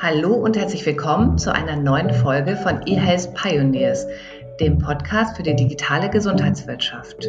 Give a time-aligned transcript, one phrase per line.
[0.00, 4.06] Hallo und herzlich willkommen zu einer neuen Folge von eHealth Pioneers,
[4.60, 7.28] dem Podcast für die digitale Gesundheitswirtschaft.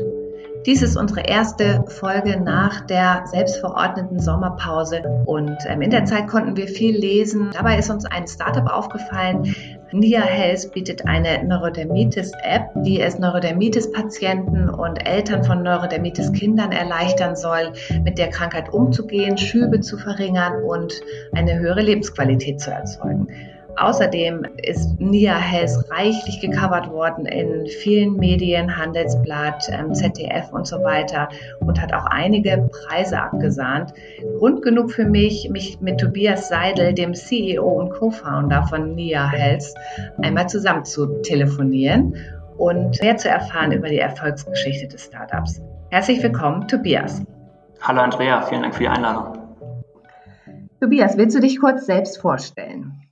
[0.65, 6.57] Dies ist unsere erste Folge nach der selbstverordneten Sommerpause und ähm, in der Zeit konnten
[6.57, 7.51] wir viel lesen.
[7.53, 9.55] Dabei ist uns ein Startup aufgefallen.
[9.91, 17.73] Nia Health bietet eine Neurodermitis-App, die es Neurodermitis-Patienten und Eltern von Neurodermitis-Kindern erleichtern soll,
[18.03, 20.93] mit der Krankheit umzugehen, Schübe zu verringern und
[21.33, 23.27] eine höhere Lebensqualität zu erzeugen.
[23.79, 30.83] Außerdem ist Nia Health reichlich gecovert worden in vielen Medien, Handelsblatt, ähm, ZDF und so
[30.83, 31.29] weiter
[31.61, 33.93] und hat auch einige Preise abgesahnt.
[34.37, 39.73] Grund genug für mich, mich mit Tobias Seidel, dem CEO und Co-Founder von Nia Health,
[40.21, 42.17] einmal zusammen zu telefonieren
[42.57, 45.61] und mehr zu erfahren über die Erfolgsgeschichte des Startups.
[45.89, 47.23] Herzlich willkommen, Tobias.
[47.79, 49.37] Hallo Andrea, vielen Dank für die Einladung.
[50.81, 53.08] Tobias, willst du dich kurz selbst vorstellen?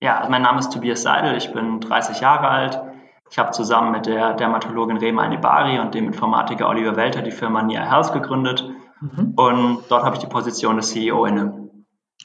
[0.00, 2.82] Ja, also mein Name ist Tobias Seidel, ich bin 30 Jahre alt.
[3.30, 7.62] Ich habe zusammen mit der Dermatologin Rema Anibari und dem Informatiker Oliver Welter die Firma
[7.62, 8.68] Nia Health gegründet
[9.00, 9.32] mhm.
[9.36, 11.70] und dort habe ich die Position des CEO inne.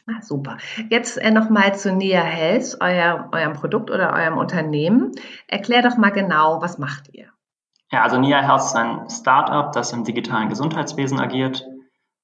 [0.08, 0.58] Ah, super.
[0.90, 5.12] Jetzt äh, nochmal zu Nia Health, euer, eurem Produkt oder eurem Unternehmen.
[5.48, 7.28] Erklär doch mal genau, was macht ihr?
[7.92, 11.66] Ja, also Nia Health ist ein Startup, das im digitalen Gesundheitswesen agiert.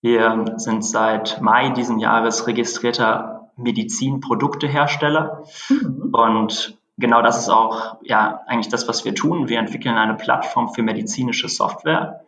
[0.02, 5.44] Wir sind seit Mai diesen Jahres registrierter Medizinproduktehersteller.
[5.70, 6.10] Mhm.
[6.14, 9.50] Und genau das ist auch ja eigentlich das, was wir tun.
[9.50, 12.22] Wir entwickeln eine Plattform für medizinische Software.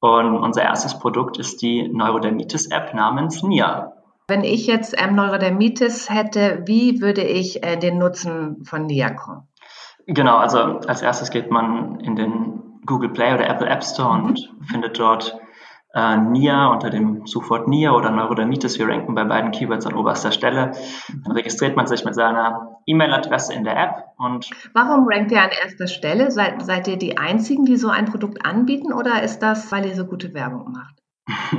[0.00, 3.94] Und unser erstes Produkt ist die Neurodermitis-App namens NIA.
[4.26, 9.48] Wenn ich jetzt ähm, Neurodermitis hätte, wie würde ich äh, den Nutzen von NIA kommen?
[10.06, 14.24] Genau, also als erstes geht man in den Google Play oder Apple App Store mhm.
[14.24, 15.38] und findet dort
[15.94, 18.78] äh, NIA unter dem Suchwort NIA oder Neurodermitis.
[18.78, 20.72] Wir ranken bei beiden Keywords an oberster Stelle.
[21.24, 24.50] Dann registriert man sich mit seiner E-Mail-Adresse in der App und.
[24.72, 26.30] Warum rankt ihr an erster Stelle?
[26.30, 29.94] Seid, seid ihr die einzigen, die so ein Produkt anbieten oder ist das, weil ihr
[29.94, 30.94] so gute Werbung macht?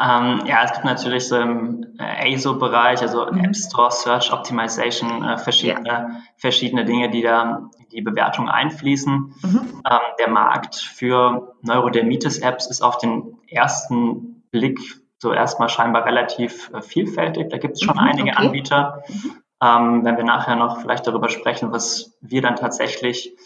[0.00, 3.44] ähm, ja, es gibt natürlich so im äh, ASO-Bereich, also mhm.
[3.44, 6.10] App Store Search Optimization, äh, verschiedene, ja.
[6.36, 9.34] verschiedene Dinge, die da die Bewertung einfließen.
[9.42, 9.82] Mhm.
[9.88, 14.78] Ähm, der Markt für Neurodermitis-Apps ist auf den ersten Blick
[15.18, 17.48] so erstmal scheinbar relativ äh, vielfältig.
[17.50, 18.46] Da gibt es schon mhm, einige okay.
[18.46, 19.02] Anbieter.
[19.08, 19.32] Mhm.
[19.60, 23.36] Ähm, wenn wir nachher noch vielleicht darüber sprechen, was wir dann tatsächlich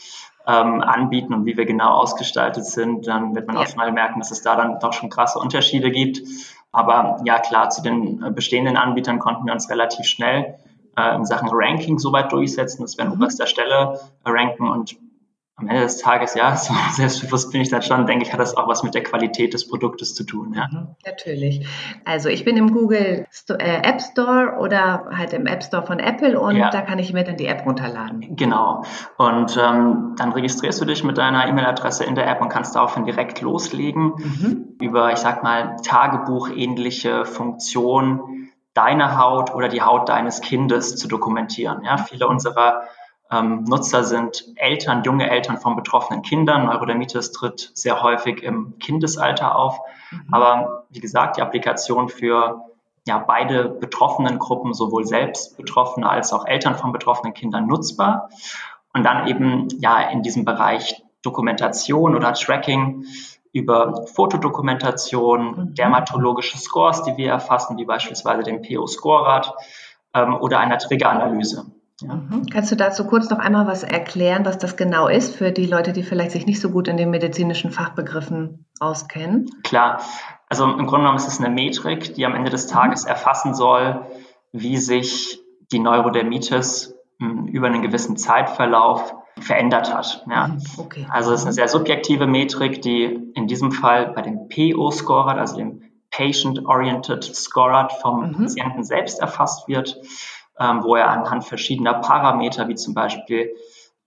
[0.47, 3.63] ähm, anbieten und wie wir genau ausgestaltet sind, dann wird man ja.
[3.63, 6.21] auch schnell merken, dass es da dann doch schon krasse Unterschiede gibt.
[6.73, 10.59] Aber ja, klar, zu den äh, bestehenden Anbietern konnten wir uns relativ schnell
[10.97, 13.17] äh, in Sachen Ranking soweit durchsetzen, dass wir an mhm.
[13.17, 14.97] oberster Stelle ranken und
[15.57, 18.57] am Ende des Tages, ja, so selbstbewusst bin ich dann schon, denke ich, hat das
[18.57, 20.55] auch was mit der Qualität des Produktes zu tun.
[20.55, 20.69] Ja.
[20.71, 21.67] Mhm, natürlich.
[22.05, 26.39] Also ich bin im Google äh, App Store oder halt im App Store von Apple
[26.39, 26.71] und ja.
[26.71, 28.37] da kann ich mir dann die App runterladen.
[28.37, 28.85] Genau.
[29.19, 33.05] Und ähm, dann registrierst du dich mit deiner E-Mail-Adresse in der App und kannst daraufhin
[33.05, 34.77] direkt loslegen mhm.
[34.81, 38.43] über, ich sag mal, Tagebuch-ähnliche Funktionen
[38.75, 41.85] deine Haut oder die Haut deines Kindes zu dokumentieren.
[41.85, 42.83] Ja, viele unserer
[43.31, 46.67] ähm, Nutzer sind Eltern, junge Eltern von betroffenen Kindern.
[46.67, 49.79] Neurodermitis tritt sehr häufig im Kindesalter auf.
[50.11, 50.35] Mhm.
[50.35, 52.67] Aber wie gesagt, die Applikation für
[53.07, 58.29] ja, beide betroffenen Gruppen, sowohl selbst Betroffene als auch Eltern von betroffenen Kindern nutzbar.
[58.93, 63.07] Und dann eben ja in diesem Bereich Dokumentation oder Tracking
[63.53, 65.75] über Fotodokumentation, mhm.
[65.75, 69.55] dermatologische Scores, die wir erfassen, wie beispielsweise den PO-Score-Rad
[70.15, 71.67] ähm, oder einer Triggeranalyse.
[72.01, 72.15] Ja.
[72.15, 72.47] Mhm.
[72.51, 75.93] Kannst du dazu kurz noch einmal was erklären, was das genau ist für die Leute,
[75.93, 79.51] die vielleicht sich nicht so gut in den medizinischen Fachbegriffen auskennen?
[79.63, 80.01] Klar,
[80.49, 84.07] also im Grunde genommen ist es eine Metrik, die am Ende des Tages erfassen soll,
[84.53, 85.41] wie sich
[85.71, 90.25] die Neurodermitis hm, über einen gewissen Zeitverlauf verändert hat.
[90.31, 90.49] Ja.
[90.49, 91.07] Mhm, okay.
[91.11, 93.05] Also es ist eine sehr subjektive Metrik, die
[93.35, 98.33] in diesem Fall bei dem PO-Scorer, also dem Patient-Oriented Scorer vom mhm.
[98.33, 100.01] Patienten selbst erfasst wird
[100.59, 103.55] ähm, wo er anhand verschiedener Parameter, wie zum Beispiel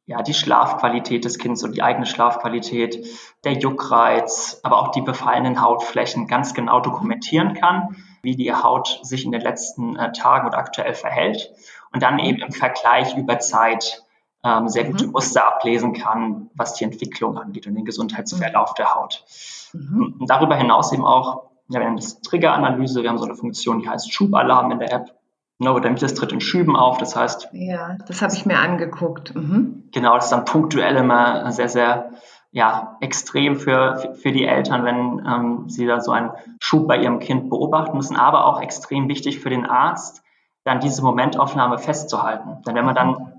[0.06, 3.06] ja, die Schlafqualität des Kindes und die eigene Schlafqualität,
[3.44, 9.26] der Juckreiz, aber auch die befallenen Hautflächen ganz genau dokumentieren kann, wie die Haut sich
[9.26, 11.52] in den letzten äh, Tagen oder aktuell verhält
[11.92, 14.05] und dann eben im Vergleich über Zeit
[14.46, 15.14] ähm, sehr gute mhm.
[15.14, 18.76] Muster ablesen kann, was die Entwicklung angeht und den Gesundheitsverlauf mhm.
[18.78, 19.26] der Haut.
[19.74, 20.16] Mhm.
[20.20, 23.80] Und darüber hinaus eben auch, ja, wir nennen das Triggeranalyse, wir haben so eine Funktion,
[23.80, 25.16] die heißt Schubalarm in der App.
[25.58, 27.50] Neurodermitis tritt in Schüben auf, das heißt.
[27.54, 29.34] Ja, das habe ich mir angeguckt.
[29.34, 29.84] Mhm.
[29.94, 32.12] Genau, das ist dann punktuell immer sehr, sehr
[32.52, 37.20] ja, extrem für, für die Eltern, wenn ähm, sie da so einen Schub bei ihrem
[37.20, 40.24] Kind beobachten müssen, aber auch extrem wichtig für den Arzt,
[40.66, 42.62] dann diese Momentaufnahme festzuhalten.
[42.66, 43.35] Denn wenn man dann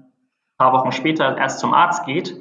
[0.59, 2.39] paar Wochen später erst zum Arzt geht,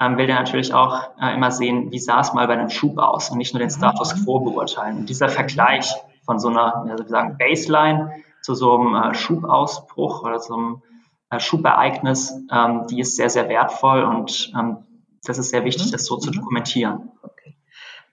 [0.00, 2.98] ähm, will der natürlich auch äh, immer sehen, wie sah es mal bei einem Schub
[2.98, 4.98] aus und nicht nur den Status quo beurteilen.
[4.98, 5.92] Und dieser Vergleich
[6.24, 8.12] von so einer, ja, sagen, Baseline
[8.42, 10.82] zu so einem äh, Schubausbruch oder so einem
[11.30, 14.78] äh, Schubereignis, ähm, die ist sehr, sehr wertvoll und ähm,
[15.24, 15.92] das ist sehr wichtig, mhm.
[15.92, 16.34] das so zu mhm.
[16.34, 17.10] dokumentieren.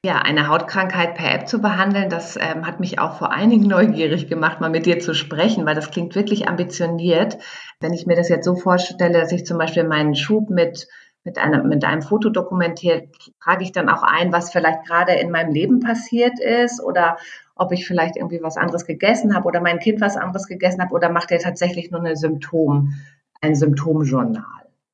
[0.04, 3.68] Ja, eine Hautkrankheit per App zu behandeln, das ähm, hat mich auch vor allen Dingen
[3.68, 7.38] neugierig gemacht, mal mit dir zu sprechen, weil das klingt wirklich ambitioniert.
[7.80, 10.88] Wenn ich mir das jetzt so vorstelle, dass ich zum Beispiel meinen Schub mit
[11.24, 13.10] mit einem, mit einem Foto dokumentiert,
[13.44, 17.18] trage ich dann auch ein, was vielleicht gerade in meinem Leben passiert ist oder
[17.56, 20.96] ob ich vielleicht irgendwie was anderes gegessen habe oder mein Kind was anderes gegessen habe
[20.96, 22.96] oder macht er tatsächlich nur eine Symptom,
[23.40, 24.44] ein Symptomjournal?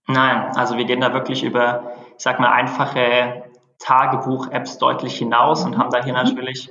[0.07, 3.43] Nein, also wir gehen da wirklich über, ich sag mal, einfache
[3.79, 6.23] Tagebuch-Apps deutlich hinaus und haben da hier mhm.
[6.23, 6.69] natürlich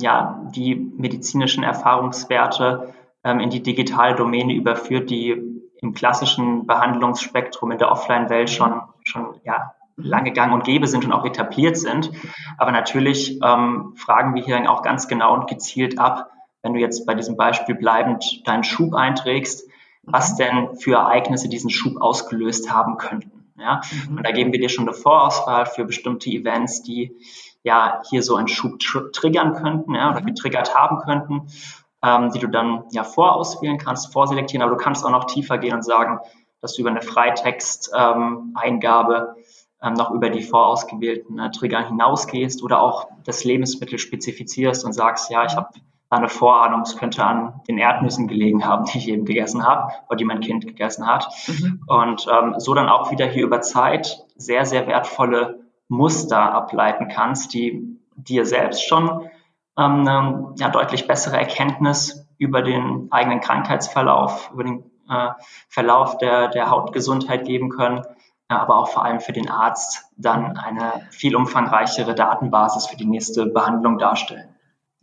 [0.00, 5.42] ja die medizinischen Erfahrungswerte ähm, in die digitale Domäne überführt, die
[5.80, 11.12] im klassischen Behandlungsspektrum in der Offline-Welt schon, schon ja, lange gang und gäbe sind und
[11.12, 12.10] auch etabliert sind.
[12.58, 16.30] Aber natürlich ähm, fragen wir hier dann auch ganz genau und gezielt ab,
[16.62, 19.68] wenn du jetzt bei diesem Beispiel bleibend deinen Schub einträgst,
[20.02, 20.36] was mhm.
[20.36, 23.43] denn für Ereignisse diesen Schub ausgelöst haben könnten.
[23.58, 23.80] Ja?
[24.08, 24.18] Mhm.
[24.18, 27.16] Und da geben wir dir schon eine Vorauswahl für bestimmte Events, die
[27.62, 30.26] ja hier so einen Schub tr triggern könnten ja, oder mhm.
[30.26, 31.48] getriggert haben könnten
[32.04, 35.74] ähm, die du dann ja vorauswählen kannst, vorselektieren, aber du kannst auch noch tiefer gehen
[35.74, 36.20] und sagen,
[36.60, 39.34] dass du über eine Freitext-Eingabe
[39.82, 45.30] ähm, noch über die vorausgewählten äh, Trigger hinausgehst oder auch das Lebensmittel spezifizierst und sagst,
[45.30, 45.70] ja, ich habe
[46.10, 50.16] eine Vorahnung, es könnte an den Erdnüssen gelegen haben, die ich eben gegessen habe oder
[50.16, 51.28] die mein Kind gegessen hat.
[51.48, 51.82] Mhm.
[51.86, 57.54] Und ähm, so dann auch wieder hier über Zeit sehr, sehr wertvolle Muster ableiten kannst,
[57.54, 59.28] die dir selbst schon
[59.76, 65.30] ähm, eine ja, deutlich bessere Erkenntnis über den eigenen Krankheitsverlauf, über den äh,
[65.68, 68.02] Verlauf der, der Hautgesundheit geben können,
[68.50, 73.06] ja, aber auch vor allem für den Arzt dann eine viel umfangreichere Datenbasis für die
[73.06, 74.53] nächste Behandlung darstellen.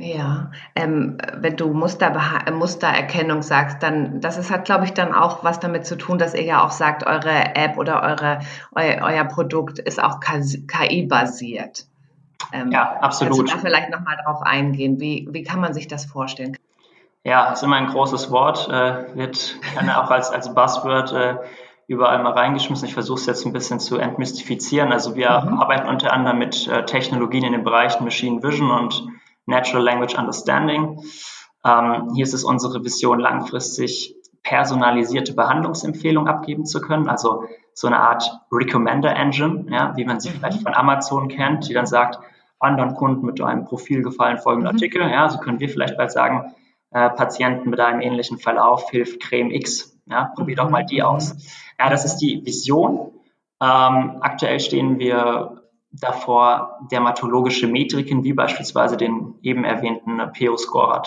[0.01, 2.12] Ja, ähm, wenn du Muster,
[2.51, 6.33] Mustererkennung sagst, dann das ist, hat, glaube ich, dann auch was damit zu tun, dass
[6.33, 8.39] ihr ja auch sagt, eure App oder eure,
[8.75, 11.86] eu, euer Produkt ist auch KI-basiert.
[12.51, 13.38] Ähm, ja, absolut.
[13.38, 15.00] Kannst du da vielleicht nochmal drauf eingehen?
[15.00, 16.57] Wie, wie kann man sich das vorstellen?
[17.24, 21.36] Ja, ist immer ein großes Wort, äh, wird gerne auch als, als Buzzword äh,
[21.86, 22.88] überall mal reingeschmissen.
[22.88, 24.92] Ich versuche es jetzt ein bisschen zu entmystifizieren.
[24.92, 25.59] Also wir mhm.
[25.59, 31.00] arbeiten unter anderem mit äh, Technologien in den Bereichen Machine Vision und Natural Language Understanding.
[31.64, 37.08] Ähm, hier ist es unsere Vision, langfristig personalisierte Behandlungsempfehlungen abgeben zu können.
[37.08, 40.34] Also so eine Art Recommender Engine, ja, wie man sie mhm.
[40.36, 42.20] vielleicht von Amazon kennt, die dann sagt,
[42.60, 44.76] anderen Kunden mit einem Profil gefallen folgende mhm.
[44.76, 45.02] Artikel.
[45.02, 46.54] Ja, so können wir vielleicht bald sagen,
[46.92, 49.98] äh, Patienten mit einem ähnlichen Verlauf hilft Creme X.
[50.06, 51.06] Ja, probier doch mal die mhm.
[51.06, 51.36] aus.
[51.80, 53.14] Ja, das ist die Vision.
[53.62, 55.61] Ähm, aktuell stehen wir
[55.92, 61.04] davor, dermatologische Metriken wie beispielsweise den eben erwähnten PO-Score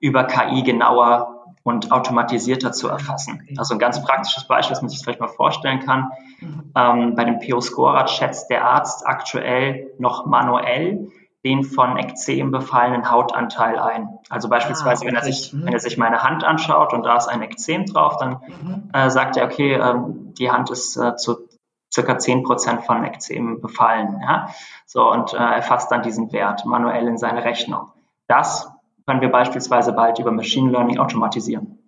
[0.00, 3.46] über KI genauer und automatisierter zu erfassen.
[3.56, 6.10] Also ein ganz praktisches Beispiel, das man sich vielleicht mal vorstellen kann.
[6.40, 6.72] Mhm.
[6.76, 11.08] Ähm, bei dem PO-Scorer schätzt der Arzt aktuell noch manuell
[11.44, 14.08] den von Ekzem befallenen Hautanteil ein.
[14.28, 15.06] Also beispielsweise, ah, okay.
[15.08, 15.66] wenn, er sich, mhm.
[15.66, 18.90] wenn er sich meine Hand anschaut und da ist ein Ekzem drauf, dann mhm.
[18.92, 21.48] äh, sagt er, okay, ähm, die Hand ist äh, zu
[21.92, 24.20] circa 10 Prozent von Ekzem befallen.
[24.22, 24.48] Ja?
[24.86, 27.92] So, und äh, erfasst dann diesen Wert manuell in seine Rechnung.
[28.26, 28.70] Das
[29.06, 31.81] können wir beispielsweise bald über Machine Learning automatisieren.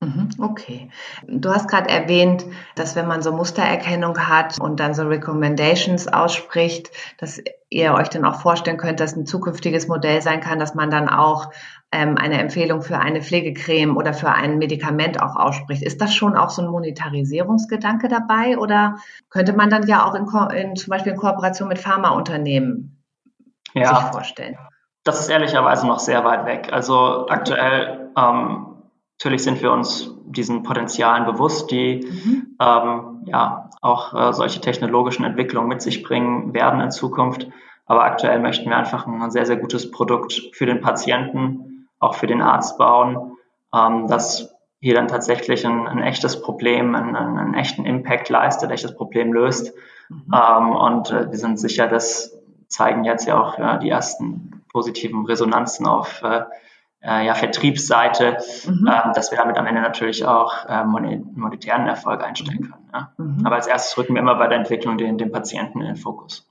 [0.00, 0.90] Mhm, okay.
[1.26, 6.90] Du hast gerade erwähnt, dass wenn man so Mustererkennung hat und dann so Recommendations ausspricht,
[7.18, 10.90] dass ihr euch dann auch vorstellen könnt, dass ein zukünftiges Modell sein kann, dass man
[10.90, 11.50] dann auch
[11.90, 15.82] ähm, eine Empfehlung für eine Pflegecreme oder für ein Medikament auch ausspricht.
[15.82, 18.98] Ist das schon auch so ein Monetarisierungsgedanke dabei oder
[19.30, 20.26] könnte man dann ja auch in,
[20.56, 23.02] in zum Beispiel in Kooperation mit Pharmaunternehmen
[23.74, 23.96] ja.
[23.96, 24.56] sich vorstellen?
[25.02, 26.68] Das ist ehrlicherweise noch sehr weit weg.
[26.72, 28.77] Also aktuell ähm,
[29.18, 32.56] natürlich sind wir uns diesen Potenzialen bewusst, die mhm.
[32.60, 37.48] ähm, ja auch äh, solche technologischen Entwicklungen mit sich bringen werden in Zukunft.
[37.86, 42.28] Aber aktuell möchten wir einfach ein sehr, sehr gutes Produkt für den Patienten, auch für
[42.28, 43.36] den Arzt bauen,
[43.74, 48.94] ähm, das hier dann tatsächlich ein, ein echtes Problem, einen, einen, echten Impact leistet, echtes
[48.94, 49.74] Problem löst.
[50.08, 50.32] Mhm.
[50.32, 55.26] Ähm, und äh, wir sind sicher, das zeigen jetzt ja auch ja, die ersten positiven
[55.26, 56.42] Resonanzen auf äh,
[57.00, 58.86] äh, ja, Vertriebsseite, mhm.
[58.86, 62.90] äh, dass wir damit am Ende natürlich auch äh, monetären Erfolg einstellen können.
[62.92, 63.12] Ja.
[63.16, 63.46] Mhm.
[63.46, 66.44] Aber als erstes rücken wir immer bei der Entwicklung den, den Patienten in den Fokus.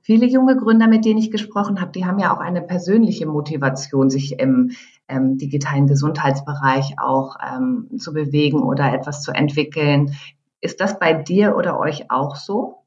[0.00, 4.10] Viele junge Gründer, mit denen ich gesprochen habe, die haben ja auch eine persönliche Motivation,
[4.10, 4.72] sich im,
[5.08, 10.14] ähm, digitalen Gesundheitsbereich auch ähm, zu bewegen oder etwas zu entwickeln.
[10.60, 12.83] Ist das bei dir oder euch auch so?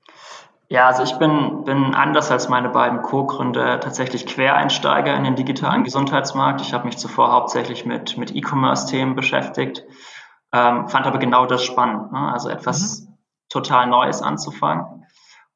[0.69, 5.86] Ja, also ich bin, bin anders als meine beiden Co-Gründer tatsächlich Quereinsteiger in den digitalen
[5.86, 6.59] Gesundheitsmarkt.
[6.59, 9.86] Ich habe mich zuvor hauptsächlich mit, mit E-Commerce-Themen beschäftigt,
[10.51, 12.33] ähm, fand aber genau das spannend, ne?
[12.33, 13.17] also etwas mhm.
[13.50, 15.05] total Neues anzufangen.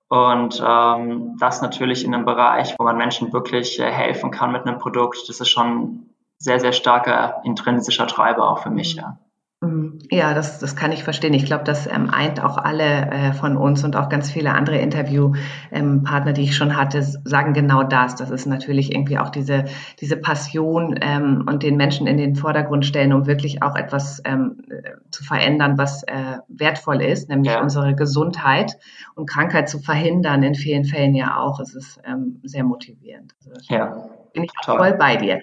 [0.08, 4.66] Und ähm, das natürlich in einem Bereich, wo man Menschen wirklich äh, helfen kann mit
[4.66, 9.18] einem Produkt, das ist schon sehr, sehr starker intrinsischer Treiber auch für mich, ja.
[9.64, 10.00] Mhm.
[10.10, 11.36] Ja, das, das kann ich verstehen.
[11.36, 14.78] Ich glaube, das ähm, eint auch alle äh, von uns und auch ganz viele andere
[14.78, 18.16] Interviewpartner, ähm, die ich schon hatte, sagen genau das.
[18.16, 19.66] Das ist natürlich irgendwie auch diese,
[20.00, 24.64] diese Passion ähm, und den Menschen in den Vordergrund stellen, um wirklich auch etwas ähm,
[25.12, 27.62] zu verändern, was äh, wertvoll ist, nämlich ja.
[27.62, 28.80] unsere Gesundheit
[29.14, 31.60] und Krankheit zu verhindern, in vielen Fällen ja auch.
[31.60, 33.36] Es ist ähm, sehr motivierend.
[33.46, 34.10] Also, ja.
[34.34, 34.78] Bin ich Toll.
[34.78, 35.42] voll bei dir.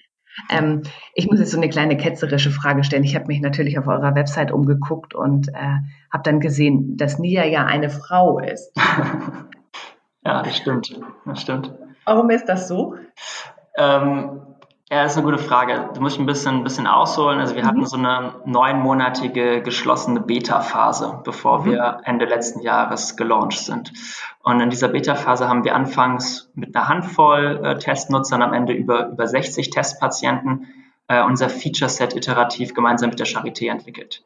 [0.50, 0.83] Ähm,
[1.14, 3.04] ich muss jetzt so eine kleine ketzerische Frage stellen.
[3.04, 5.76] Ich habe mich natürlich auf eurer Website umgeguckt und äh,
[6.12, 8.73] habe dann gesehen, dass Nia ja eine Frau ist.
[10.25, 10.99] ja, das stimmt.
[11.25, 11.75] Das stimmt.
[12.04, 12.95] Warum ist das so?
[13.76, 14.40] Ähm,
[14.90, 15.90] ja, das ist eine gute Frage.
[15.92, 17.40] Du musst ein bisschen, ein bisschen ausholen.
[17.40, 17.66] Also wir mhm.
[17.66, 21.73] hatten so eine neunmonatige geschlossene Beta-Phase, bevor mhm.
[21.73, 23.92] wir Ende letzten Jahres gelauncht sind.
[24.42, 29.09] Und in dieser Beta-Phase haben wir anfangs mit einer Handvoll äh, Testnutzern, am Ende über,
[29.09, 30.68] über 60 Testpatienten,
[31.09, 34.23] äh, unser Feature-Set iterativ gemeinsam mit der Charité entwickelt.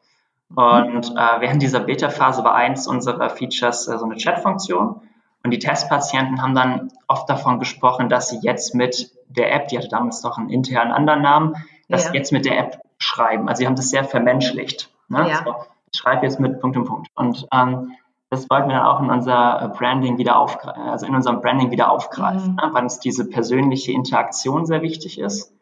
[0.49, 0.57] Mhm.
[0.57, 5.01] Und äh, während dieser Beta-Phase war eins unserer Features äh, so eine Chat-Funktion.
[5.43, 9.77] Und die Testpatienten haben dann oft davon gesprochen, dass sie jetzt mit der App, die
[9.77, 11.55] hatte damals noch einen internen anderen Namen,
[11.89, 12.11] dass ja.
[12.11, 13.49] sie jetzt mit der App schreiben.
[13.49, 14.89] Also sie haben das sehr vermenschlicht.
[15.09, 15.29] Ne?
[15.29, 15.43] Ja.
[15.43, 15.55] So,
[15.91, 17.09] ich schreibe jetzt mit Punkt und Punkt.
[17.15, 17.91] Und ähm,
[18.29, 21.91] das wollten wir dann auch in unser Branding wieder aufgreifen, also in unserem Branding wieder
[21.91, 22.55] aufgreifen, mhm.
[22.55, 22.69] ne?
[22.71, 25.53] weil uns diese persönliche Interaktion sehr wichtig ist.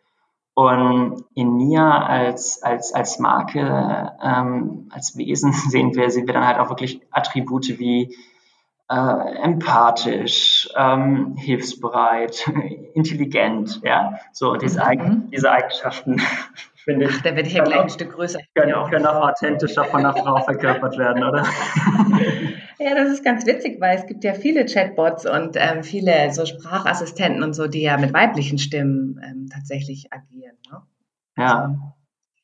[0.54, 6.46] Und in Nia als, als, als Marke, ähm, als Wesen sehen wir, sehen wir dann
[6.46, 8.16] halt auch wirklich Attribute wie
[8.92, 12.46] äh, empathisch, ähm, hilfsbereit,
[12.94, 15.30] intelligent, ja, so diese, mhm.
[15.32, 16.22] diese Eigenschaften
[16.76, 17.16] finde ich.
[17.16, 18.40] Ach, da werde ich ja gleich ein Stück größer.
[18.54, 21.46] Können auch, können auch authentischer von einer Frau verkörpert werden, oder?
[22.84, 26.48] Ja, das ist ganz witzig, weil es gibt ja viele Chatbots und ähm, viele so
[26.48, 30.58] Sprachassistenten und so, die ja mit weiblichen Stimmen ähm, tatsächlich agieren.
[30.72, 30.82] Ne?
[31.38, 31.62] Ja.
[31.62, 31.76] Also,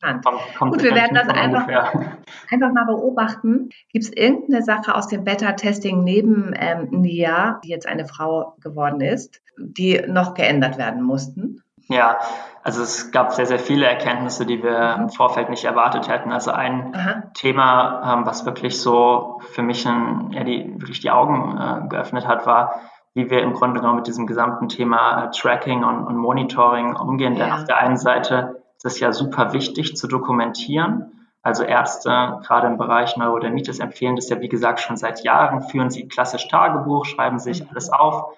[0.02, 1.68] Kommt, Gut, wir werden das einfach,
[2.52, 3.70] einfach mal beobachten.
[3.92, 9.02] Gibt es irgendeine Sache aus dem Beta-Testing neben ähm, Nia, die jetzt eine Frau geworden
[9.02, 11.64] ist, die noch geändert werden mussten?
[11.90, 12.20] Ja,
[12.64, 15.04] also es gab sehr, sehr viele Erkenntnisse, die wir mhm.
[15.04, 16.32] im Vorfeld nicht erwartet hätten.
[16.32, 17.24] Also ein Aha.
[17.34, 22.28] Thema, ähm, was wirklich so für mich ein, ja, die, wirklich die Augen äh, geöffnet
[22.28, 22.82] hat, war,
[23.14, 27.36] wie wir im Grunde genommen mit diesem gesamten Thema äh, Tracking und, und Monitoring umgehen.
[27.36, 27.46] Ja.
[27.46, 31.28] Denn auf der einen Seite es ist ja super wichtig zu dokumentieren.
[31.42, 35.90] Also Ärzte, gerade im Bereich Neurodermitis, empfehlen das ja, wie gesagt, schon seit Jahren, führen
[35.90, 37.70] sie klassisch Tagebuch, schreiben sich mhm.
[37.72, 38.24] alles auf.
[38.24, 38.34] Auf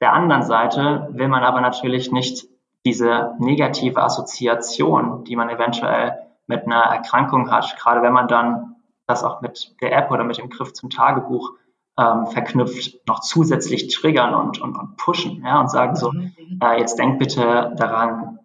[0.00, 2.46] der anderen Seite will man aber natürlich nicht
[2.84, 8.76] diese negative Assoziation, die man eventuell mit einer Erkrankung hat, gerade wenn man dann
[9.06, 11.52] das auch mit der App oder mit dem Griff zum Tagebuch
[11.98, 16.32] ähm, verknüpft, noch zusätzlich triggern und, und, und pushen ja, und sagen so, mhm.
[16.62, 18.37] äh, jetzt denk bitte daran,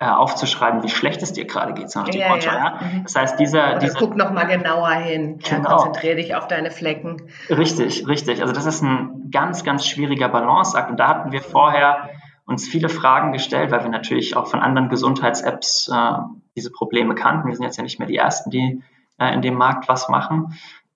[0.00, 2.46] äh, aufzuschreiben, wie schlecht es dir gerade geht, nach dem ja, Motto.
[2.46, 2.80] Ja.
[2.80, 3.02] Mhm.
[3.02, 5.38] Das heißt, dieser, Oder dieser guck noch mal genauer hin.
[5.38, 5.68] Genau.
[5.70, 7.22] Ja, konzentriere dich auf deine Flecken.
[7.50, 8.40] Richtig, richtig.
[8.40, 10.90] Also das ist ein ganz, ganz schwieriger Balanceakt.
[10.90, 12.10] Und da hatten wir vorher
[12.46, 16.12] uns viele Fragen gestellt, weil wir natürlich auch von anderen Gesundheits-Apps äh,
[16.54, 17.48] diese Probleme kannten.
[17.48, 18.82] Wir sind jetzt ja nicht mehr die Ersten, die
[19.18, 20.54] äh, in dem Markt was machen.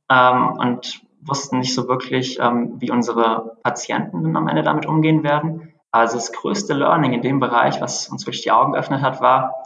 [0.09, 5.23] Ähm, und wussten nicht so wirklich, ähm, wie unsere Patienten dann am Ende damit umgehen
[5.23, 5.72] werden.
[5.93, 9.63] Also das größte Learning in dem Bereich, was uns wirklich die Augen geöffnet hat, war,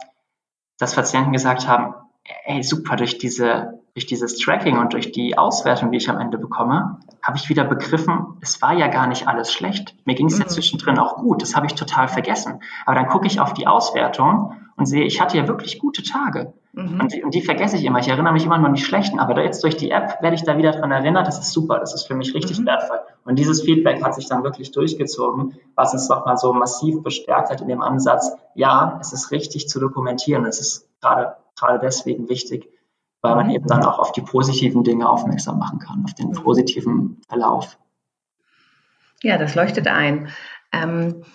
[0.77, 1.95] dass Patienten gesagt haben,
[2.45, 6.37] ey, super, durch diese, durch dieses Tracking und durch die Auswertung, die ich am Ende
[6.37, 9.95] bekomme, habe ich wieder begriffen, es war ja gar nicht alles schlecht.
[10.05, 10.49] Mir ging es ja mhm.
[10.49, 11.41] zwischendrin auch gut.
[11.41, 12.61] Das habe ich total vergessen.
[12.85, 16.53] Aber dann gucke ich auf die Auswertung und sehe, ich hatte ja wirklich gute Tage.
[16.73, 16.99] Mhm.
[16.99, 17.99] Und, die, und, die, vergesse ich immer.
[17.99, 20.43] Ich erinnere mich immer nur an die schlechten, aber jetzt durch die App werde ich
[20.43, 21.25] da wieder dran erinnert.
[21.27, 21.79] Das ist super.
[21.79, 22.65] Das ist für mich richtig mhm.
[22.65, 22.99] wertvoll.
[23.27, 27.59] Und dieses Feedback hat sich dann wirklich durchgezogen, was uns nochmal so massiv bestärkt hat
[27.59, 30.45] in dem Ansatz, ja, es ist richtig zu dokumentieren.
[30.45, 32.69] Es ist gerade, gerade deswegen wichtig,
[33.19, 37.19] weil man eben dann auch auf die positiven Dinge aufmerksam machen kann, auf den positiven
[37.27, 37.77] Verlauf.
[39.21, 40.29] Ja, das leuchtet ein.
[40.71, 41.25] Ähm,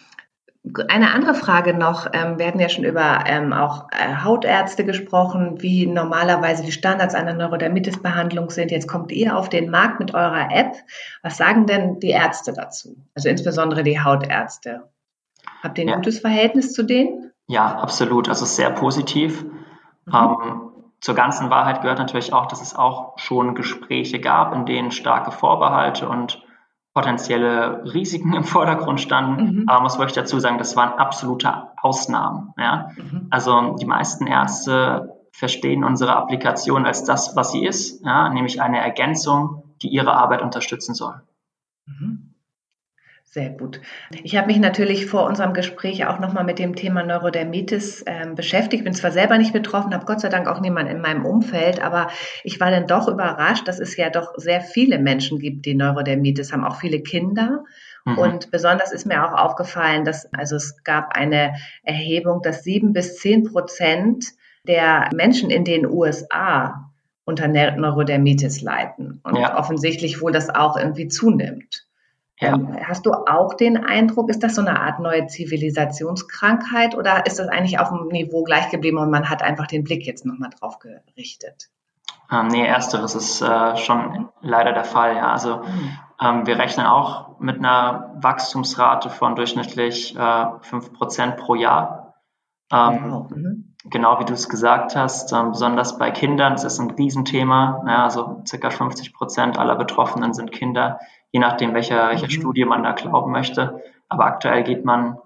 [0.88, 2.06] eine andere Frage noch.
[2.12, 7.14] Ähm, wir hatten ja schon über ähm, auch äh, Hautärzte gesprochen, wie normalerweise die Standards
[7.14, 8.70] einer Neurodermitis-Behandlung sind.
[8.70, 10.74] Jetzt kommt ihr auf den Markt mit eurer App.
[11.22, 12.96] Was sagen denn die Ärzte dazu?
[13.14, 14.88] Also insbesondere die Hautärzte.
[15.62, 15.96] Habt ihr ein ja.
[15.96, 17.32] gutes Verhältnis zu denen?
[17.48, 18.28] Ja, absolut.
[18.28, 19.44] Also sehr positiv.
[20.06, 20.14] Mhm.
[20.14, 20.60] Ähm,
[21.00, 25.32] zur ganzen Wahrheit gehört natürlich auch, dass es auch schon Gespräche gab, in denen starke
[25.32, 26.40] Vorbehalte und
[26.94, 29.62] potenzielle Risiken im Vordergrund standen.
[29.62, 29.68] Mhm.
[29.68, 32.52] Aber muss wirklich dazu sagen, das waren absolute Ausnahmen.
[32.58, 32.90] Ja?
[32.96, 33.28] Mhm.
[33.30, 38.28] Also die meisten Ärzte verstehen unsere Applikation als das, was sie ist, ja?
[38.28, 41.22] nämlich eine Ergänzung, die ihre Arbeit unterstützen soll.
[41.86, 42.31] Mhm.
[43.32, 43.80] Sehr gut.
[44.24, 48.84] Ich habe mich natürlich vor unserem Gespräch auch nochmal mit dem Thema Neurodermitis äh, beschäftigt.
[48.84, 52.08] Bin zwar selber nicht betroffen, habe Gott sei Dank auch niemanden in meinem Umfeld, aber
[52.44, 56.52] ich war dann doch überrascht, dass es ja doch sehr viele Menschen gibt, die Neurodermitis
[56.52, 57.64] haben, auch viele Kinder.
[58.04, 58.18] Mhm.
[58.18, 63.16] Und besonders ist mir auch aufgefallen, dass also es gab eine Erhebung, dass sieben bis
[63.16, 64.26] zehn Prozent
[64.68, 66.90] der Menschen in den USA
[67.24, 69.58] unter Neurodermitis leiden und ja.
[69.58, 71.86] offensichtlich wohl das auch irgendwie zunimmt.
[72.42, 72.54] Ja.
[72.54, 77.38] Ähm, hast du auch den Eindruck, ist das so eine Art neue Zivilisationskrankheit oder ist
[77.38, 80.50] das eigentlich auf dem Niveau gleich geblieben und man hat einfach den Blick jetzt nochmal
[80.50, 81.70] drauf gerichtet?
[82.32, 85.16] Ähm, nee, ersteres ist äh, schon leider der Fall.
[85.16, 85.30] Ja.
[85.30, 85.98] Also mhm.
[86.20, 92.14] ähm, wir rechnen auch mit einer Wachstumsrate von durchschnittlich äh, 5% pro Jahr.
[92.72, 93.71] Ähm, mhm.
[93.84, 97.84] Genau wie du es gesagt hast, ähm, besonders bei Kindern, das ist ein Riesenthema.
[97.86, 101.00] Ja, also circa 50 Prozent aller Betroffenen sind Kinder
[101.32, 102.30] je nachdem, welcher, welcher mhm.
[102.30, 103.82] Studie man da glauben möchte.
[104.08, 105.18] Aber aktuell geht man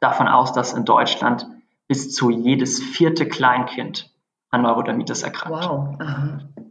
[0.00, 1.46] davon aus, dass in Deutschland
[1.88, 4.10] bis zu jedes vierte Kleinkind
[4.50, 5.68] an Neurodermitis erkrankt.
[5.68, 5.98] Wow.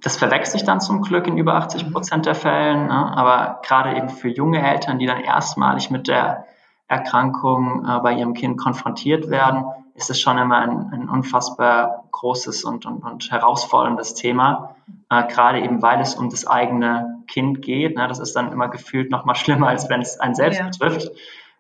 [0.02, 1.92] Das verwechselt sich dann zum Glück in über 80 mhm.
[1.92, 2.24] Prozent mhm.
[2.24, 3.18] der Fällen, ne?
[3.18, 6.46] aber gerade eben für junge Eltern, die dann erstmalig mit der
[6.88, 12.64] Erkrankung äh, bei ihrem Kind konfrontiert werden, ist es schon immer ein, ein unfassbar großes
[12.64, 14.75] und, und, und herausforderndes Thema,
[15.10, 17.98] äh, gerade eben weil es um das eigene Kind geht.
[17.98, 18.08] Ne?
[18.08, 20.66] Das ist dann immer gefühlt noch mal schlimmer, als wenn es einen selbst ja.
[20.68, 21.12] betrifft.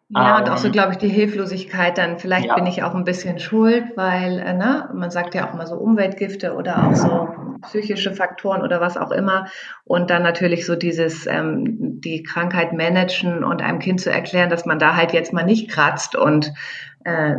[0.09, 2.55] Ja, und auch so, ähm, glaube ich, die Hilflosigkeit dann, vielleicht ja.
[2.55, 5.75] bin ich auch ein bisschen schuld, weil, äh, ne, man sagt ja auch immer so
[5.75, 7.27] Umweltgifte oder auch so
[7.63, 9.47] psychische Faktoren oder was auch immer.
[9.83, 14.67] Und dann natürlich so dieses, ähm, die Krankheit managen und einem Kind zu erklären, dass
[14.67, 16.53] man da halt jetzt mal nicht kratzt und
[17.05, 17.35] äh,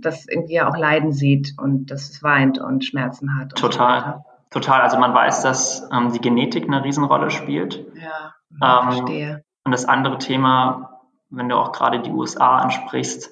[0.00, 3.54] das irgendwie auch Leiden sieht und das es weint und Schmerzen hat.
[3.54, 4.24] Total.
[4.24, 4.80] So Total.
[4.80, 7.84] Also man weiß, dass ähm, die Genetik eine Riesenrolle spielt.
[7.94, 9.44] Ja, ähm, verstehe.
[9.64, 13.30] Und das andere Thema, wenn du auch gerade die USA ansprichst,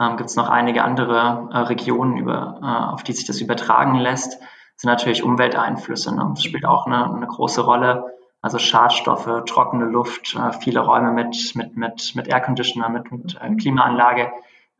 [0.00, 3.94] ähm, gibt es noch einige andere äh, Regionen, über, äh, auf die sich das übertragen
[3.94, 4.38] lässt,
[4.76, 6.14] sind natürlich Umwelteinflüsse.
[6.14, 6.26] Ne?
[6.34, 8.12] Das spielt auch eine, eine große Rolle.
[8.42, 13.54] Also Schadstoffe, trockene Luft, äh, viele Räume mit, mit, mit, mit Airconditioner, mit, mit äh,
[13.54, 14.30] Klimaanlage,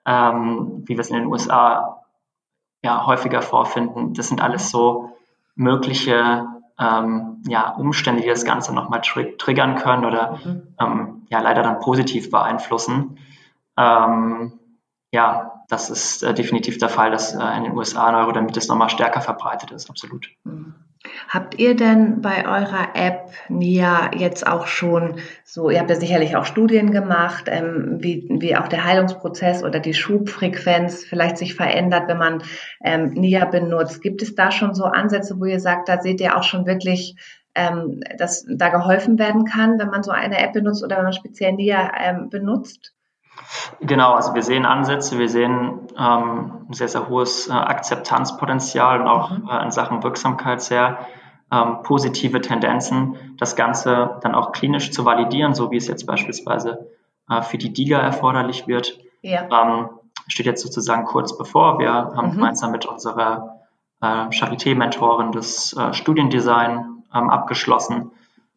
[0.06, 2.02] ähm, wie wir es in den USA
[2.82, 4.14] ja häufiger vorfinden.
[4.14, 5.16] Das sind alles so
[5.54, 6.46] mögliche
[6.78, 10.74] ähm, ja, Umstände, die das Ganze nochmal tri triggern können oder mhm.
[10.78, 13.18] ähm, ja leider dann positiv beeinflussen.
[13.76, 14.58] Ähm,
[15.12, 19.20] ja, das ist äh, definitiv der Fall, dass äh, in den USA Neurodermitis nochmal stärker
[19.20, 20.30] verbreitet ist, absolut.
[20.44, 20.74] Mhm.
[21.28, 26.36] Habt ihr denn bei eurer App NIA jetzt auch schon so, ihr habt ja sicherlich
[26.36, 32.08] auch Studien gemacht, ähm, wie, wie auch der Heilungsprozess oder die Schubfrequenz vielleicht sich verändert,
[32.08, 32.42] wenn man
[32.82, 34.02] ähm, NIA benutzt.
[34.02, 37.16] Gibt es da schon so Ansätze, wo ihr sagt, da seht ihr auch schon wirklich,
[37.54, 41.12] ähm, dass da geholfen werden kann, wenn man so eine App benutzt oder wenn man
[41.12, 42.95] speziell NIA ähm, benutzt?
[43.80, 49.30] Genau, also wir sehen Ansätze, wir sehen ähm, sehr, sehr hohes äh, Akzeptanzpotenzial und auch
[49.30, 49.48] mhm.
[49.48, 51.06] äh, in Sachen Wirksamkeit sehr
[51.52, 56.90] ähm, positive Tendenzen, das Ganze dann auch klinisch zu validieren, so wie es jetzt beispielsweise
[57.28, 58.98] äh, für die DIGA erforderlich wird.
[59.22, 59.48] Ja.
[59.50, 59.90] Ähm,
[60.28, 61.78] steht jetzt sozusagen kurz bevor.
[61.78, 62.34] Wir haben mhm.
[62.34, 63.60] gemeinsam mit unserer
[64.00, 68.10] äh, Charité-Mentorin das äh, Studiendesign ähm, abgeschlossen,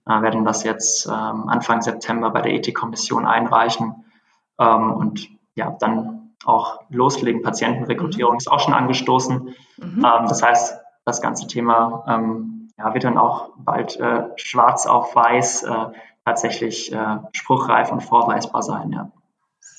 [0.07, 4.05] äh, werden das jetzt ähm, Anfang September bei der Ethikkommission einreichen
[4.59, 7.41] ähm, und ja, dann auch loslegen.
[7.41, 8.37] Patientenrekrutierung mhm.
[8.37, 9.55] ist auch schon angestoßen.
[9.77, 10.05] Mhm.
[10.05, 15.15] Ähm, das heißt, das ganze Thema ähm, ja, wird dann auch bald äh, schwarz auf
[15.15, 15.85] weiß äh,
[16.25, 18.91] tatsächlich äh, spruchreif und vorweisbar sein.
[18.91, 19.11] Ja.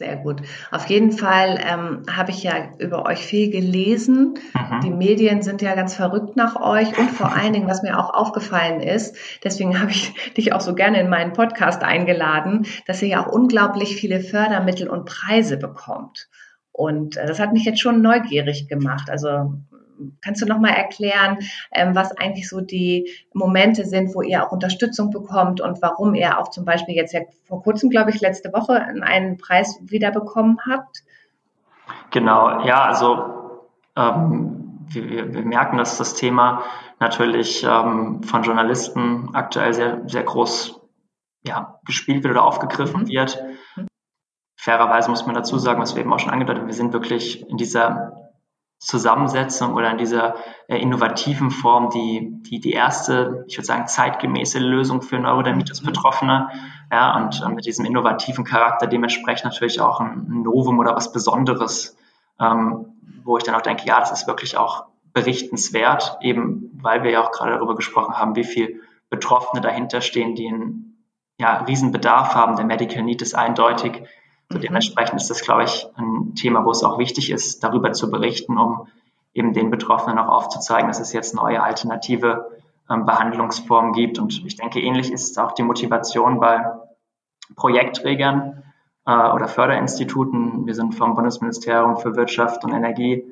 [0.01, 0.41] Sehr gut.
[0.71, 4.39] Auf jeden Fall ähm, habe ich ja über euch viel gelesen.
[4.55, 4.81] Mhm.
[4.81, 8.15] Die Medien sind ja ganz verrückt nach euch und vor allen Dingen, was mir auch
[8.15, 13.09] aufgefallen ist, deswegen habe ich dich auch so gerne in meinen Podcast eingeladen, dass ihr
[13.09, 16.31] ja auch unglaublich viele Fördermittel und Preise bekommt.
[16.73, 19.11] Und äh, das hat mich jetzt schon neugierig gemacht.
[19.11, 19.53] Also
[20.21, 21.39] kannst du noch mal erklären,
[21.73, 26.39] ähm, was eigentlich so die Momente sind, wo ihr auch Unterstützung bekommt und warum ihr
[26.39, 31.03] auch zum Beispiel jetzt ja vor kurzem, glaube ich, letzte Woche einen Preis wiederbekommen habt?
[32.11, 36.65] Genau, ja, also ähm, wir, wir, merken, dass das Thema
[36.99, 40.81] natürlich ähm, von Journalisten aktuell sehr, sehr groß
[41.43, 43.09] ja, gespielt wird oder aufgegriffen mhm.
[43.09, 43.43] wird.
[44.57, 47.49] fairerweise muss man dazu sagen, was wir eben auch schon angedeutet haben, wir sind wirklich
[47.49, 48.20] in dieser
[48.81, 54.59] Zusammensetzung oder in dieser äh, innovativen Form die, die, die erste, ich würde sagen, zeitgemäße
[54.59, 56.49] Lösung für Neurodermitis-Betroffene.
[56.91, 61.95] Ja, und äh, mit diesem innovativen Charakter dementsprechend natürlich auch ein Novum oder was Besonderes,
[62.41, 62.87] ähm,
[63.23, 67.23] wo ich dann auch denke, ja, das ist wirklich auch berichtenswert, eben weil wir ja
[67.23, 71.05] auch gerade darüber gesprochen haben, wie viel Betroffene dahinter stehen, die einen
[71.39, 72.57] ja, Riesenbedarf haben.
[72.57, 74.05] Der Medical Need ist eindeutig.
[74.51, 74.63] So mhm.
[74.63, 78.59] dementsprechend ist das, glaube ich, ein Thema, wo es auch wichtig ist, darüber zu berichten,
[78.59, 78.89] um
[79.33, 82.51] eben den Betroffenen auch aufzuzeigen, dass es jetzt neue alternative
[82.91, 84.19] ähm, Behandlungsformen gibt.
[84.19, 86.65] Und ich denke, ähnlich ist auch die Motivation bei
[87.55, 88.65] Projektträgern
[89.07, 90.67] äh, oder Förderinstituten.
[90.67, 93.25] Wir sind vom Bundesministerium für Wirtschaft und Energie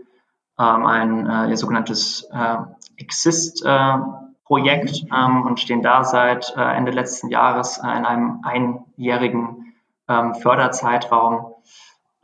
[0.59, 2.57] ähm, ein äh, sogenanntes äh,
[2.97, 3.99] Exist äh,
[4.45, 9.68] Projekt ähm, und stehen da seit äh, Ende letzten Jahres äh, in einem einjährigen
[10.09, 11.55] ähm, Förderzeitraum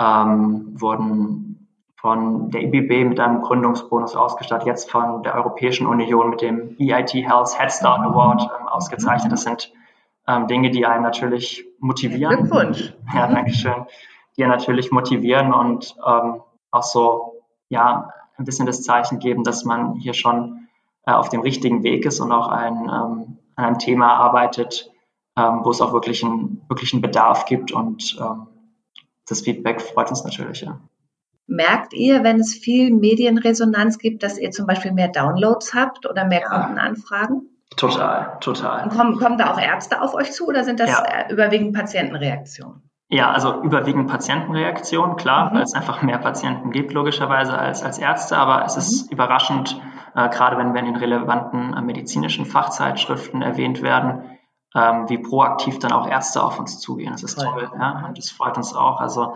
[0.00, 6.42] ähm, wurden von der IBB mit einem Gründungsbonus ausgestattet, jetzt von der Europäischen Union mit
[6.42, 9.32] dem EIT Health Head Start Award ähm, ausgezeichnet.
[9.32, 9.72] Das sind
[10.26, 12.36] ähm, Dinge, die einen natürlich motivieren.
[12.36, 12.92] Glückwunsch.
[13.14, 13.86] Ja, danke schön.
[14.36, 19.64] Die einen natürlich motivieren und ähm, auch so, ja, ein bisschen das Zeichen geben, dass
[19.64, 20.68] man hier schon
[21.06, 24.90] äh, auf dem richtigen Weg ist und auch ein, ähm, an einem Thema arbeitet,
[25.36, 28.46] ähm, wo es auch wirklich, ein, wirklich einen Bedarf gibt und ähm,
[29.28, 30.80] das Feedback freut uns natürlich, ja.
[31.46, 36.24] Merkt ihr, wenn es viel Medienresonanz gibt, dass ihr zum Beispiel mehr Downloads habt oder
[36.24, 36.48] mehr ja.
[36.48, 37.50] Kundenanfragen?
[37.76, 38.84] Total, total.
[38.84, 41.02] Und kommen, kommen da auch Ärzte auf euch zu oder sind das ja.
[41.02, 42.82] Äh, überwiegend Patientenreaktionen?
[43.08, 45.56] Ja, also überwiegend Patientenreaktionen, klar, mhm.
[45.56, 48.38] weil es einfach mehr Patienten gibt, logischerweise, als, als Ärzte.
[48.38, 49.14] Aber es ist mhm.
[49.14, 49.80] überraschend,
[50.14, 54.33] äh, gerade wenn wir in den relevanten äh, medizinischen Fachzeitschriften erwähnt werden,
[54.74, 57.12] ähm, wie proaktiv dann auch Ärzte auf uns zugehen.
[57.12, 59.00] Das ist toll, ja, und das freut uns auch.
[59.00, 59.34] Also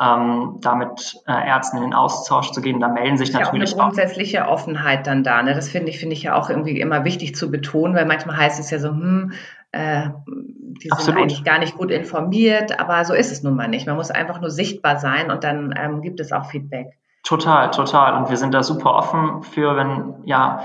[0.00, 3.78] ähm, damit äh, Ärzten in den Austausch zu gehen, da melden sich natürlich ja auch
[3.78, 4.52] eine grundsätzliche auch.
[4.52, 5.42] Offenheit dann da.
[5.42, 5.54] Ne?
[5.54, 8.58] Das finde ich finde ich ja auch irgendwie immer wichtig zu betonen, weil manchmal heißt
[8.58, 9.32] es ja so, hm,
[9.72, 11.04] äh, die Absolut.
[11.04, 13.86] sind eigentlich gar nicht gut informiert, aber so ist es nun mal nicht.
[13.86, 16.96] Man muss einfach nur sichtbar sein und dann ähm, gibt es auch Feedback.
[17.22, 18.16] Total, total.
[18.16, 20.62] Und wir sind da super offen für, wenn ja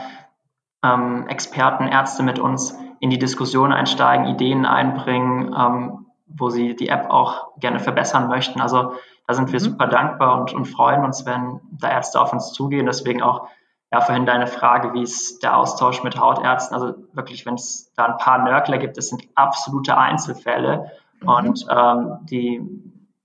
[0.86, 6.90] ähm, Experten, Ärzte mit uns in die Diskussion einsteigen, Ideen einbringen, ähm, wo sie die
[6.90, 8.62] App auch gerne verbessern möchten.
[8.62, 8.94] Also
[9.28, 9.64] da sind wir mhm.
[9.64, 12.86] super dankbar und, und freuen uns, wenn da Ärzte auf uns zugehen.
[12.86, 13.48] Deswegen auch
[13.92, 16.76] ja, vorhin deine Frage, wie ist der Austausch mit Hautärzten?
[16.76, 20.92] Also wirklich, wenn es da ein paar Nörgler gibt, das sind absolute Einzelfälle.
[21.22, 21.30] Mhm.
[21.30, 22.62] Und ähm, die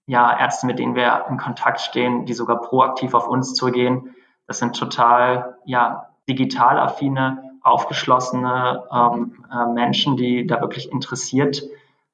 [0.07, 4.15] ja, Ärzte, mit denen wir in Kontakt stehen, die sogar proaktiv auf uns zugehen,
[4.47, 11.63] das sind total ja, digital affine aufgeschlossene ähm, äh, Menschen, die da wirklich interessiert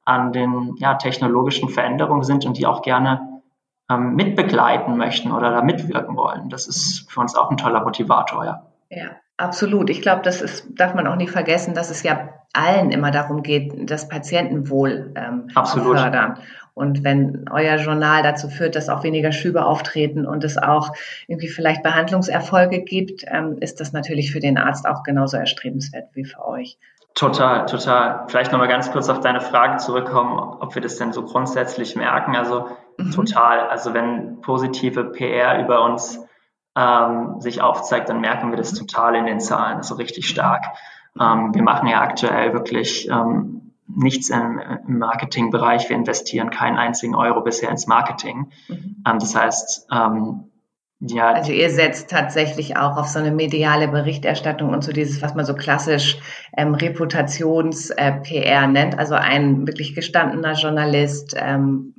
[0.05, 3.43] an den ja, technologischen Veränderungen sind und die auch gerne
[3.91, 6.49] ähm, mitbegleiten möchten oder da mitwirken wollen.
[6.49, 8.63] Das ist für uns auch ein toller Motivator, ja.
[8.89, 9.91] Ja, absolut.
[9.91, 13.43] Ich glaube, das ist, darf man auch nicht vergessen, dass es ja allen immer darum
[13.43, 16.39] geht, das Patientenwohl ähm, zu fördern.
[16.77, 20.93] Und wenn euer Journal dazu führt, dass auch weniger Schübe auftreten und es auch
[21.27, 26.27] irgendwie vielleicht Behandlungserfolge gibt, ähm, ist das natürlich für den Arzt auch genauso erstrebenswert wie
[26.27, 26.79] für euch.
[27.15, 28.27] Total, total.
[28.29, 32.37] Vielleicht nochmal ganz kurz auf deine Frage zurückkommen, ob wir das denn so grundsätzlich merken.
[32.37, 32.67] Also
[32.99, 33.11] mhm.
[33.11, 33.61] total.
[33.71, 36.21] Also wenn positive PR über uns
[36.77, 40.67] ähm, sich aufzeigt, dann merken wir das total in den Zahlen, also richtig stark.
[41.19, 45.89] Ähm, wir machen ja aktuell wirklich ähm, nichts im, im Marketingbereich.
[45.89, 48.51] Wir investieren keinen einzigen Euro bisher ins Marketing.
[48.69, 49.05] Mhm.
[49.07, 50.51] Ähm, das heißt, ähm,
[51.01, 51.33] ja.
[51.33, 55.45] Also ihr setzt tatsächlich auch auf so eine mediale Berichterstattung und so dieses, was man
[55.45, 56.19] so klassisch
[56.57, 58.99] ähm, Reputations-PR äh, nennt.
[58.99, 61.95] Also ein wirklich gestandener Journalist ähm,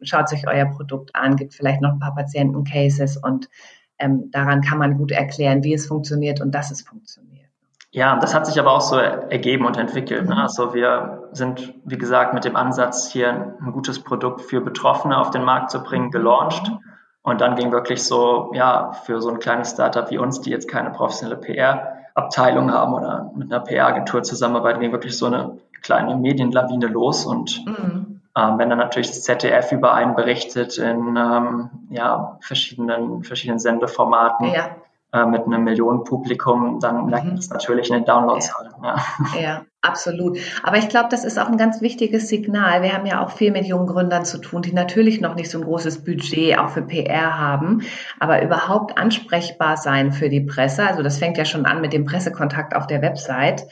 [0.00, 3.48] schaut sich euer Produkt an, gibt vielleicht noch ein paar Patienten-Cases und
[3.98, 7.25] ähm, daran kann man gut erklären, wie es funktioniert und dass es funktioniert.
[7.96, 10.28] Ja, das hat sich aber auch so ergeben und entwickelt.
[10.28, 10.36] Ne?
[10.36, 15.30] Also wir sind, wie gesagt, mit dem Ansatz, hier ein gutes Produkt für Betroffene auf
[15.30, 16.70] den Markt zu bringen, gelauncht.
[17.22, 20.68] Und dann ging wirklich so, ja, für so ein kleines Startup wie uns, die jetzt
[20.68, 26.88] keine professionelle PR-Abteilung haben oder mit einer PR-Agentur zusammenarbeiten, ging wirklich so eine kleine Medienlawine
[26.88, 27.24] los.
[27.24, 28.20] Und mhm.
[28.36, 34.48] ähm, wenn dann natürlich das ZDF über einen berichtet in ähm, ja, verschiedenen, verschiedenen Sendeformaten,
[34.52, 34.66] ja
[35.16, 37.36] äh, mit einem Millionenpublikum, dann merkt man mhm.
[37.36, 38.72] das natürlich in den Downloadzahlen.
[38.82, 38.96] Ja.
[39.34, 39.40] ja.
[39.40, 40.38] ja, absolut.
[40.62, 42.82] Aber ich glaube, das ist auch ein ganz wichtiges Signal.
[42.82, 45.58] Wir haben ja auch viel mit jungen Gründern zu tun, die natürlich noch nicht so
[45.58, 47.82] ein großes Budget auch für PR haben,
[48.20, 50.86] aber überhaupt ansprechbar sein für die Presse.
[50.86, 53.66] Also das fängt ja schon an mit dem Pressekontakt auf der Website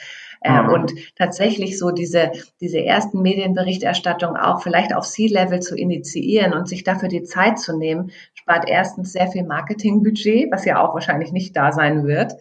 [0.45, 0.69] mhm.
[0.69, 6.85] Und tatsächlich so diese, diese ersten Medienberichterstattungen auch vielleicht auf C-Level zu initiieren und sich
[6.85, 11.57] dafür die Zeit zu nehmen, spart erstens sehr viel Marketingbudget, was ja auch wahrscheinlich nicht
[11.57, 12.35] da sein wird.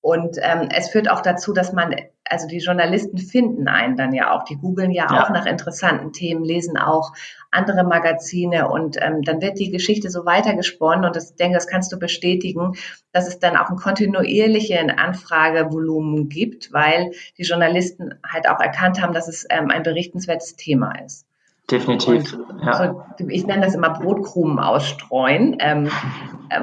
[0.00, 4.30] Und ähm, es führt auch dazu, dass man, also die Journalisten finden einen dann ja
[4.30, 5.24] auch, die googeln ja, ja.
[5.24, 7.12] auch nach interessanten Themen, lesen auch
[7.56, 11.66] andere Magazine und ähm, dann wird die Geschichte so weitergesponnen und das, ich denke, das
[11.66, 12.76] kannst du bestätigen,
[13.12, 19.14] dass es dann auch ein kontinuierlichen Anfragevolumen gibt, weil die Journalisten halt auch erkannt haben,
[19.14, 21.26] dass es ähm, ein berichtenswertes Thema ist.
[21.70, 22.32] Definitiv.
[22.32, 22.94] Und ja.
[23.18, 25.90] So, ich nenne das immer Brotkrumen ausstreuen, ähm,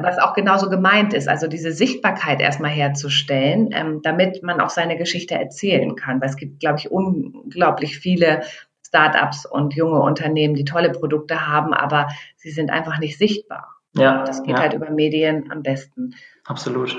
[0.02, 1.28] was auch genauso gemeint ist.
[1.28, 6.22] Also diese Sichtbarkeit erstmal herzustellen, ähm, damit man auch seine Geschichte erzählen kann.
[6.22, 8.44] Weil es gibt, glaube ich, unglaublich viele
[8.94, 13.70] Startups und junge Unternehmen, die tolle Produkte haben, aber sie sind einfach nicht sichtbar.
[13.96, 14.24] Ja.
[14.24, 14.62] Das geht ja.
[14.62, 16.14] halt über Medien am besten.
[16.46, 16.96] Absolut.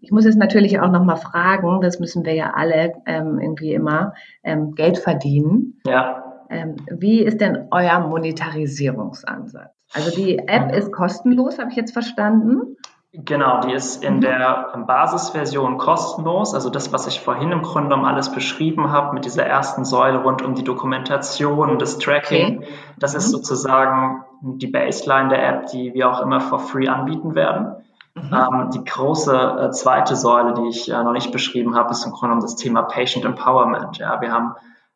[0.00, 4.14] Ich muss jetzt natürlich auch nochmal fragen, das müssen wir ja alle ähm, irgendwie immer,
[4.44, 5.80] ähm, Geld verdienen.
[5.84, 6.44] Ja.
[6.48, 9.70] Ähm, wie ist denn euer Monetarisierungsansatz?
[9.92, 12.76] Also die App ist kostenlos, habe ich jetzt verstanden.
[13.14, 14.20] Genau, die ist in mhm.
[14.22, 16.54] der Basisversion kostenlos.
[16.54, 20.22] Also das, was ich vorhin im Grunde genommen alles beschrieben habe, mit dieser ersten Säule
[20.22, 22.68] rund um die Dokumentation, das Tracking, okay.
[22.98, 23.32] das ist mhm.
[23.32, 27.76] sozusagen die Baseline der App, die wir auch immer for free anbieten werden.
[28.14, 28.32] Mhm.
[28.32, 32.12] Ähm, die große äh, zweite Säule, die ich äh, noch nicht beschrieben habe, ist im
[32.12, 33.98] Grunde genommen das Thema Patient Empowerment.
[33.98, 34.54] Ja, wir haben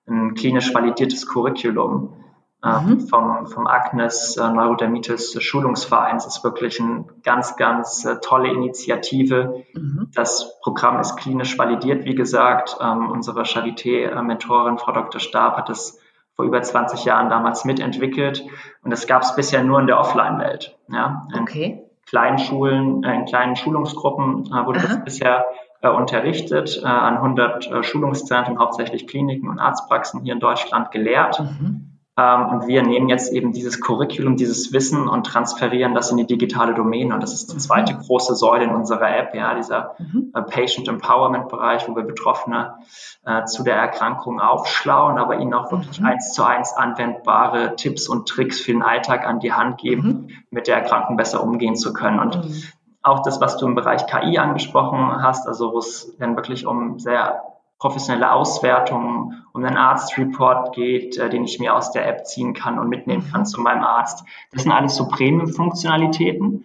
[0.09, 2.15] ein klinisch validiertes Curriculum
[2.63, 3.01] mhm.
[3.01, 6.27] vom, vom Agnes äh, Neurodermitis Schulungsvereins.
[6.27, 9.65] Ist wirklich eine ganz, ganz äh, tolle Initiative.
[9.75, 10.11] Mhm.
[10.15, 12.77] Das Programm ist klinisch validiert, wie gesagt.
[12.81, 15.21] Ähm, unsere Charité-Mentorin, Frau Dr.
[15.21, 16.01] Stab, hat es
[16.35, 18.45] vor über 20 Jahren damals mitentwickelt.
[18.83, 20.79] Und das gab es bisher nur in der Offline-Welt.
[20.89, 21.27] Ja?
[21.35, 21.85] In okay.
[22.07, 24.89] kleinen Schulen, äh, in kleinen Schulungsgruppen wurde Aha.
[24.89, 25.47] das bisher
[25.83, 31.41] äh, unterrichtet, äh, an 100 äh, Schulungszentren, hauptsächlich Kliniken und Arztpraxen hier in Deutschland gelehrt.
[31.41, 31.96] Mhm.
[32.19, 36.27] Ähm, und wir nehmen jetzt eben dieses Curriculum, dieses Wissen und transferieren das in die
[36.27, 37.13] digitale Domäne.
[37.13, 37.99] Und das ist die zweite mhm.
[37.99, 40.33] große Säule in unserer App, ja, dieser mhm.
[40.35, 42.77] äh, Patient Empowerment Bereich, wo wir Betroffene
[43.25, 46.07] äh, zu der Erkrankung aufschlauen, aber ihnen auch wirklich mhm.
[46.07, 50.31] eins zu eins anwendbare Tipps und Tricks für den Alltag an die Hand geben, mhm.
[50.51, 52.19] mit der Erkrankung besser umgehen zu können.
[52.19, 52.63] Und mhm
[53.07, 56.99] auch das, was du im Bereich KI angesprochen hast, also wo es dann wirklich um
[56.99, 57.41] sehr
[57.79, 62.79] professionelle Auswertungen, um einen Arztreport geht, äh, den ich mir aus der App ziehen kann
[62.79, 64.25] und mitnehmen kann zu meinem Arzt.
[64.53, 66.65] Das sind alles so Premium-Funktionalitäten.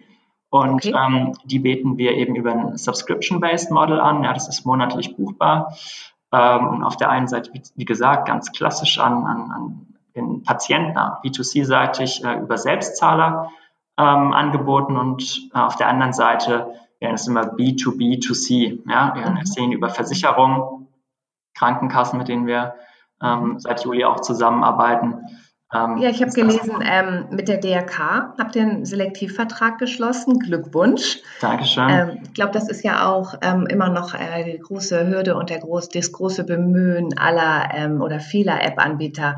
[0.50, 0.94] Und okay.
[0.94, 4.22] ähm, die beten wir eben über ein Subscription-Based Model an.
[4.22, 5.74] Ja, das ist monatlich buchbar.
[6.32, 10.98] Ähm, und auf der einen Seite, wie, gesagt, ganz klassisch an, an, an den Patienten,
[10.98, 13.50] B2C-seitig äh, über Selbstzahler
[13.98, 18.88] ähm, angeboten und äh, auf der anderen Seite wären es immer B2B2C.
[18.90, 19.14] Ja?
[19.14, 19.44] Wir mhm.
[19.44, 20.81] sehen über Versicherungen,
[21.54, 22.74] Krankenkassen, mit denen wir
[23.22, 25.26] ähm, seit Juli auch zusammenarbeiten.
[25.74, 30.38] Ähm, ja, ich habe gelesen, ähm, mit der DRK habt ihr einen Selektivvertrag geschlossen.
[30.38, 31.20] Glückwunsch.
[31.40, 31.88] Dankeschön.
[31.88, 35.48] Ähm, ich glaube, das ist ja auch ähm, immer noch äh, die große Hürde und
[35.48, 39.36] der groß, das große Bemühen aller ähm, oder vieler App-Anbieter.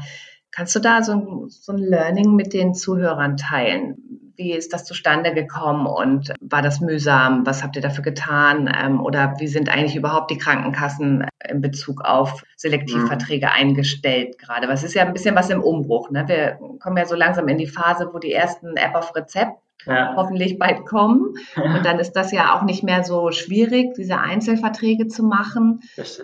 [0.50, 4.24] Kannst du da so ein, so ein Learning mit den Zuhörern teilen?
[4.37, 7.47] Wie ist das zustande gekommen und war das mühsam?
[7.47, 8.73] Was habt ihr dafür getan?
[8.75, 13.53] Ähm, oder wie sind eigentlich überhaupt die Krankenkassen in Bezug auf Selektivverträge mhm.
[13.53, 14.68] eingestellt gerade?
[14.68, 16.11] Was ist ja ein bisschen was im Umbruch.
[16.11, 16.25] Ne?
[16.27, 20.14] Wir kommen ja so langsam in die Phase, wo die ersten App auf Rezept ja.
[20.16, 21.35] hoffentlich bald kommen.
[21.57, 25.81] Und dann ist das ja auch nicht mehr so schwierig, diese Einzelverträge zu machen.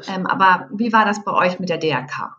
[0.08, 2.36] Ähm, aber wie war das bei euch mit der DRK?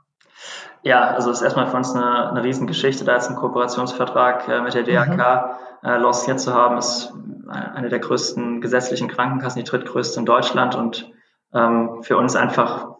[0.84, 4.62] Ja, also es ist erstmal für uns eine, eine Riesengeschichte, da jetzt einen Kooperationsvertrag äh,
[4.62, 5.89] mit der DRK mhm.
[5.89, 7.13] äh, lanciert zu haben, ist
[7.47, 11.12] eine der größten gesetzlichen Krankenkassen, die drittgrößte in Deutschland und
[11.54, 12.95] ähm, für uns einfach,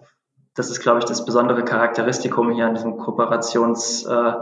[0.56, 4.36] das ist, glaube ich, das besondere Charakteristikum hier an diesem Kooperationsvertrag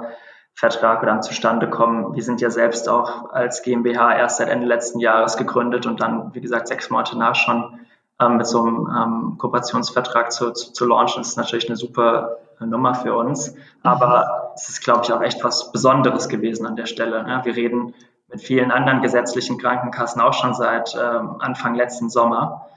[0.62, 2.16] äh, oder am Zustandekommen.
[2.16, 6.34] Wir sind ja selbst auch als GmbH erst seit Ende letzten Jahres gegründet und dann,
[6.34, 7.80] wie gesagt, sechs Monate nach schon
[8.20, 12.96] ähm, mit so einem ähm, Kooperationsvertrag zu, zu, zu launchen, ist natürlich eine super Nummer
[12.96, 13.56] für uns.
[13.84, 17.24] Aber es ist, glaube ich, auch echt was Besonderes gewesen an der Stelle.
[17.24, 17.42] Ne?
[17.44, 17.94] Wir reden
[18.28, 22.68] mit vielen anderen gesetzlichen Krankenkassen auch schon seit ähm, Anfang letzten Sommer.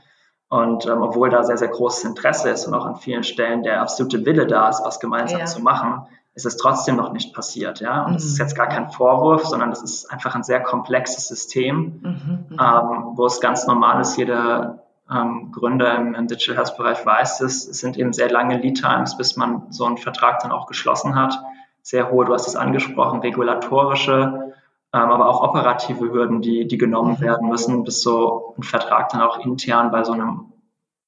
[0.48, 3.80] Und ähm, obwohl da sehr, sehr großes Interesse ist und auch an vielen Stellen der
[3.80, 5.46] absolute Wille da ist, was gemeinsam ja.
[5.46, 7.80] zu machen, ist es trotzdem noch nicht passiert.
[7.80, 8.04] Ja?
[8.04, 8.30] Und es mhm.
[8.30, 12.58] ist jetzt gar kein Vorwurf, sondern es ist einfach ein sehr komplexes System, mhm, mhm.
[12.60, 14.82] ähm, wo es ganz normal ist, jeder
[15.14, 18.80] ähm, Gründer im, im Digital Health Bereich weiß es, es sind eben sehr lange Lead
[18.80, 21.38] Times, bis man so einen Vertrag dann auch geschlossen hat.
[21.82, 24.52] Sehr hohe, du hast es angesprochen, regulatorische,
[24.92, 27.24] ähm, aber auch operative Hürden, die, die genommen mhm.
[27.24, 30.52] werden müssen, bis so ein Vertrag dann auch intern bei so einem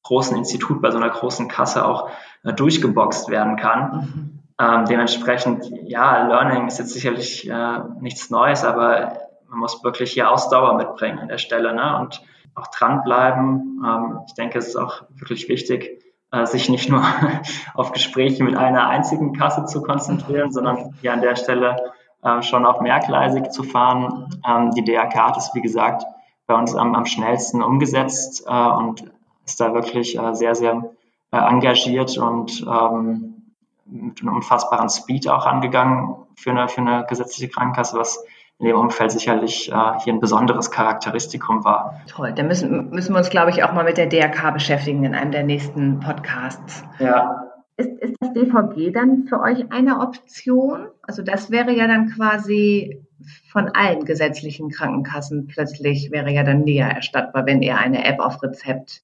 [0.03, 2.11] großen Institut, bei so einer großen Kasse auch
[2.43, 3.97] äh, durchgeboxt werden kann.
[3.97, 4.35] Mhm.
[4.59, 10.31] Ähm, dementsprechend, ja, Learning ist jetzt sicherlich äh, nichts Neues, aber man muss wirklich hier
[10.31, 11.99] Ausdauer mitbringen an der Stelle ne?
[11.99, 12.23] und
[12.55, 13.83] auch dranbleiben.
[13.85, 17.05] Ähm, ich denke, es ist auch wirklich wichtig, äh, sich nicht nur
[17.75, 22.67] auf Gespräche mit einer einzigen Kasse zu konzentrieren, sondern hier an der Stelle äh, schon
[22.67, 24.29] auch mehrgleisig zu fahren.
[24.47, 26.05] Ähm, die DRK hat es, wie gesagt,
[26.47, 29.05] bei uns am, am schnellsten umgesetzt äh, und
[29.47, 30.91] ist da wirklich sehr, sehr
[31.31, 33.53] engagiert und ähm,
[33.85, 38.25] mit einem unfassbaren Speed auch angegangen für eine, für eine gesetzliche Krankenkasse, was
[38.59, 42.01] in dem Umfeld sicherlich äh, hier ein besonderes Charakteristikum war.
[42.09, 45.15] Toll, da müssen, müssen wir uns, glaube ich, auch mal mit der DRK beschäftigen in
[45.15, 46.85] einem der nächsten Podcasts.
[46.99, 47.51] Ja.
[47.77, 50.87] Ist, ist das DVG dann für euch eine Option?
[51.03, 53.05] Also das wäre ja dann quasi
[53.51, 58.43] von allen gesetzlichen Krankenkassen plötzlich wäre ja dann näher erstattbar, wenn ihr eine App auf
[58.43, 59.03] Rezept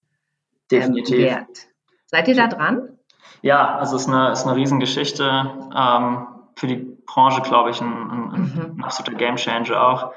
[0.70, 1.16] ähm, Definitiv.
[1.16, 1.68] Ähm, wärt.
[2.06, 2.90] Seid ihr da dran?
[3.42, 5.24] Ja, also es ist eine, ist eine Riesengeschichte.
[5.76, 8.74] Ähm, für die Branche, glaube ich, ein, ein, mhm.
[8.78, 10.12] ein absoluter Gamechanger auch.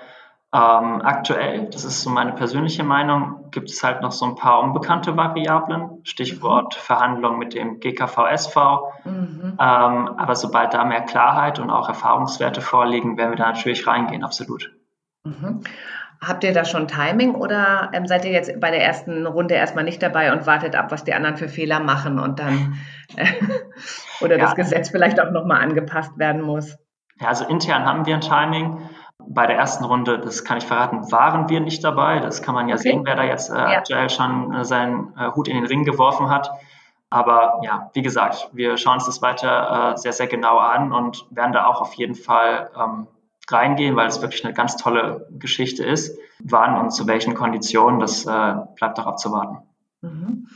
[0.53, 4.59] Ähm, aktuell, das ist so meine persönliche Meinung, gibt es halt noch so ein paar
[4.59, 6.79] unbekannte Variablen, Stichwort mhm.
[6.79, 8.55] Verhandlungen mit dem GKVSV.
[9.03, 9.41] Mhm.
[9.43, 14.23] Ähm, aber sobald da mehr Klarheit und auch Erfahrungswerte vorliegen, werden wir da natürlich reingehen,
[14.23, 14.71] absolut.
[15.23, 15.61] Mhm.
[16.21, 19.83] Habt ihr da schon Timing oder ähm, seid ihr jetzt bei der ersten Runde erstmal
[19.83, 22.75] nicht dabei und wartet ab, was die anderen für Fehler machen und dann
[23.15, 23.25] äh,
[24.21, 24.43] oder ja.
[24.43, 26.77] das Gesetz vielleicht auch nochmal angepasst werden muss?
[27.19, 28.89] Ja, also intern haben wir ein Timing.
[29.19, 32.19] Bei der ersten Runde, das kann ich verraten, waren wir nicht dabei.
[32.19, 32.89] Das kann man ja okay.
[32.89, 33.77] sehen, wer da jetzt äh, ja.
[33.77, 36.51] aktuell schon äh, seinen äh, Hut in den Ring geworfen hat.
[37.09, 41.27] Aber ja, wie gesagt, wir schauen uns das weiter äh, sehr, sehr genau an und
[41.29, 43.07] werden da auch auf jeden Fall ähm,
[43.49, 46.17] reingehen, weil es wirklich eine ganz tolle Geschichte ist.
[46.39, 49.59] Wann und zu welchen Konditionen, das äh, bleibt auch abzuwarten.
[50.01, 50.47] Mhm.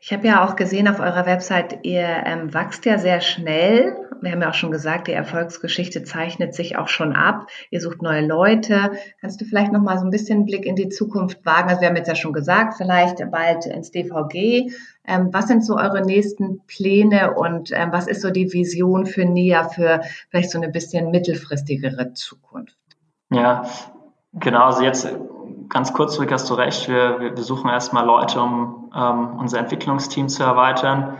[0.00, 3.96] Ich habe ja auch gesehen auf eurer Website, ihr ähm, wächst ja sehr schnell.
[4.20, 7.48] Wir haben ja auch schon gesagt, die Erfolgsgeschichte zeichnet sich auch schon ab.
[7.70, 8.92] Ihr sucht neue Leute.
[9.20, 11.68] Kannst du vielleicht noch mal so ein bisschen einen Blick in die Zukunft wagen?
[11.68, 14.72] Also wir haben jetzt ja schon gesagt, vielleicht bald ins DVG.
[15.04, 19.24] Ähm, was sind so eure nächsten Pläne und ähm, was ist so die Vision für
[19.24, 22.76] NIA für vielleicht so eine bisschen mittelfristigere Zukunft?
[23.30, 23.64] Ja,
[24.32, 24.66] genau.
[24.66, 25.08] Also jetzt
[25.68, 26.88] ganz kurzfristig hast du recht.
[26.88, 31.18] Wir, wir, wir suchen erstmal Leute, um ähm, unser Entwicklungsteam zu erweitern.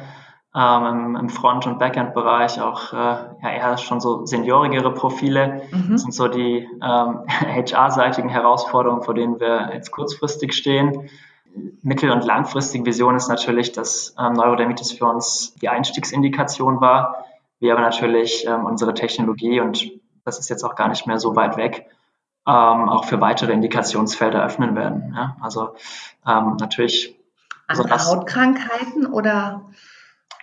[0.55, 5.63] Ähm, im, im Front- und Backend-Bereich auch äh, ja, eher schon so seniorigere Profile.
[5.71, 5.93] Mhm.
[5.93, 11.11] Das sind so die ähm, HR-seitigen Herausforderungen, vor denen wir jetzt kurzfristig stehen.
[11.83, 17.25] Mittel- und langfristige Vision ist natürlich, dass ähm, Neurodermitis für uns die Einstiegsindikation war.
[17.61, 19.91] Wir aber natürlich ähm, unsere Technologie und
[20.25, 21.87] das ist jetzt auch gar nicht mehr so weit weg,
[22.49, 25.13] ähm, auch für weitere Indikationsfelder öffnen werden.
[25.15, 25.37] Ja?
[25.41, 25.75] Also
[26.27, 27.15] ähm, natürlich.
[27.67, 29.67] Andere also Hautkrankheiten oder?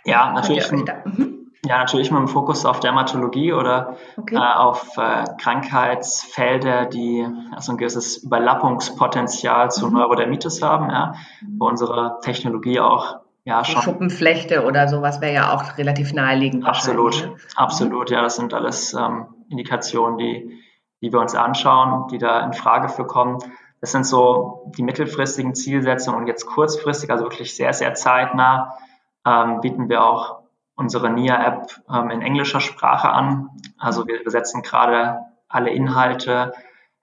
[0.03, 0.71] Ja, natürlich.
[0.71, 1.51] Mhm.
[1.65, 4.35] Ja, natürlich mit dem Fokus auf Dermatologie oder okay.
[4.35, 9.93] äh, auf äh, Krankheitsfelder, die also ein gewisses Überlappungspotenzial zu mhm.
[9.93, 11.15] Neurodermitis haben, ja,
[11.57, 13.81] wo unsere Technologie auch ja schon.
[13.81, 16.67] Schuppenflechte oder sowas wäre ja auch relativ naheliegend.
[16.67, 17.35] Absolut, ne?
[17.55, 20.64] absolut, ja, das sind alles ähm, Indikationen, die
[21.05, 23.37] die wir uns anschauen, die da in Frage für kommen.
[23.79, 28.75] Das sind so die mittelfristigen Zielsetzungen und jetzt kurzfristig, also wirklich sehr, sehr zeitnah,
[29.23, 30.39] ähm, bieten wir auch
[30.75, 33.51] unsere NIA-App ähm, in englischer Sprache an.
[33.77, 36.53] Also wir besetzen gerade alle Inhalte,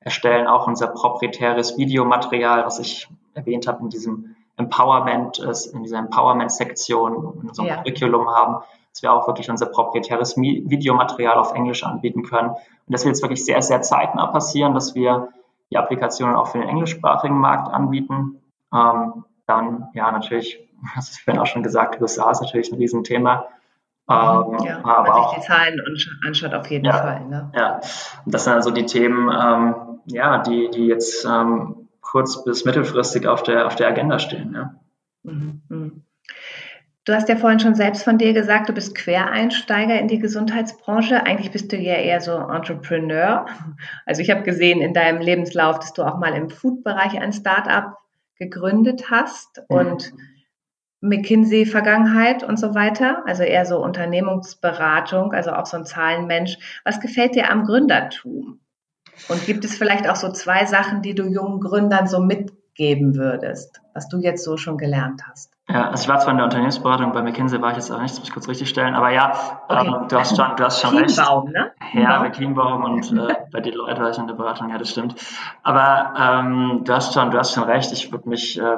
[0.00, 7.38] erstellen auch unser proprietäres Videomaterial, was ich erwähnt habe in diesem Empowerment, in dieser Empowerment-Sektion
[7.40, 7.76] in unserem ja.
[7.76, 12.50] Curriculum haben dass wir auch wirklich unser proprietäres Videomaterial auf Englisch anbieten können.
[12.50, 15.28] Und das wird jetzt wirklich sehr, sehr zeitnah passieren, dass wir
[15.70, 18.42] die Applikationen auch für den englischsprachigen Markt anbieten.
[18.72, 23.46] Ähm, dann, ja, natürlich, das ist vorhin auch schon gesagt, USA ist natürlich ein Riesenthema.
[24.10, 25.80] Ähm, ja, aber man auch, sich die Zahlen
[26.26, 27.24] anschaut, auf jeden ja, Fall.
[27.26, 27.52] Ne?
[27.54, 27.80] Ja,
[28.26, 33.26] und das sind also die Themen, ähm, ja, die, die jetzt ähm, kurz- bis mittelfristig
[33.26, 34.52] auf der, auf der Agenda stehen.
[34.54, 34.74] Ja.
[35.22, 35.62] Mhm.
[35.68, 36.02] mhm.
[37.04, 41.24] Du hast ja vorhin schon selbst von dir gesagt, du bist Quereinsteiger in die Gesundheitsbranche.
[41.24, 43.46] Eigentlich bist du ja eher so Entrepreneur.
[44.06, 47.96] Also ich habe gesehen in deinem Lebenslauf, dass du auch mal im Food-Bereich ein Startup
[48.36, 49.76] gegründet hast mhm.
[49.76, 50.12] und
[51.00, 53.24] McKinsey-Vergangenheit und so weiter.
[53.26, 56.56] Also eher so Unternehmensberatung, also auch so ein Zahlenmensch.
[56.84, 58.60] Was gefällt dir am Gründertum?
[59.28, 62.20] Und gibt es vielleicht auch so zwei Sachen, die du jungen Gründern so
[62.72, 65.52] mitgeben würdest, was du jetzt so schon gelernt hast?
[65.68, 68.12] Ja, also ich war zwar in der Unternehmensberatung, bei McKinsey war ich jetzt auch nicht,
[68.12, 69.86] das muss ich kurz richtig stellen, aber ja, okay.
[69.86, 71.16] ähm, du, hast schon, du hast schon recht.
[71.16, 71.72] Ne?
[71.94, 75.14] Ja, bei Kienbaum und äh, bei Deloitte war ich in der Beratung, ja, das stimmt.
[75.62, 78.76] Aber ähm, du hast schon, du hast schon recht, ich würde mich äh,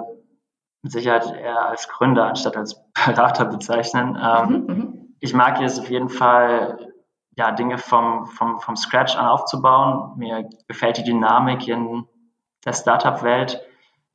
[0.83, 4.19] mit Sicherheit eher als Gründer anstatt als Berater bezeichnen.
[4.21, 6.91] Ähm, mhm, mhm, ich mag es auf jeden Fall,
[7.37, 10.17] ja, Dinge vom, vom, vom Scratch an aufzubauen.
[10.19, 12.05] Mir gefällt die Dynamik in
[12.65, 13.61] der Startup-Welt,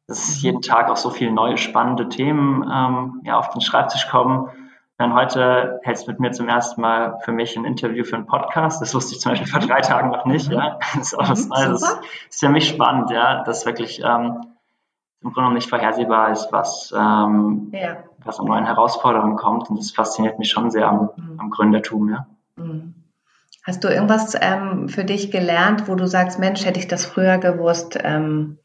[0.10, 0.42] dass mhm.
[0.42, 4.50] jeden Tag auch so viele neue spannende Themen ähm, ja, auf den Schreibtisch kommen.
[4.98, 8.26] Dann heute hältst du mit mir zum ersten Mal für mich ein Interview für einen
[8.26, 8.82] Podcast.
[8.82, 10.52] Das wusste ich zum Beispiel vor drei Tagen noch nicht.
[10.52, 10.78] Ja.
[10.96, 11.82] Das ist, auch was mhm, Neues.
[11.82, 12.00] Das
[12.30, 14.42] ist für mich spannend, ja, das wirklich ähm,
[15.22, 17.98] im Grunde genommen nicht vorhersehbar ist, was, ähm, ja.
[18.26, 19.70] was an neuen Herausforderungen kommt.
[19.70, 21.40] Und das fasziniert mich schon sehr am, mhm.
[21.40, 22.10] am Gründertum.
[22.10, 22.26] Ja.
[22.58, 22.96] Mhm.
[23.66, 27.38] Hast du irgendwas ähm, für dich gelernt, wo du sagst, Mensch, hätte ich das früher
[27.38, 28.58] gewusst, ähm,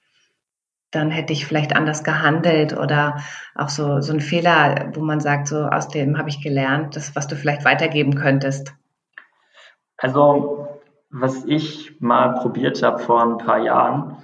[0.94, 3.18] dann hätte ich vielleicht anders gehandelt oder
[3.54, 7.14] auch so, so ein Fehler, wo man sagt, so aus dem habe ich gelernt, das,
[7.16, 8.74] was du vielleicht weitergeben könntest?
[9.96, 10.68] Also,
[11.10, 14.16] was ich mal probiert habe vor ein paar Jahren,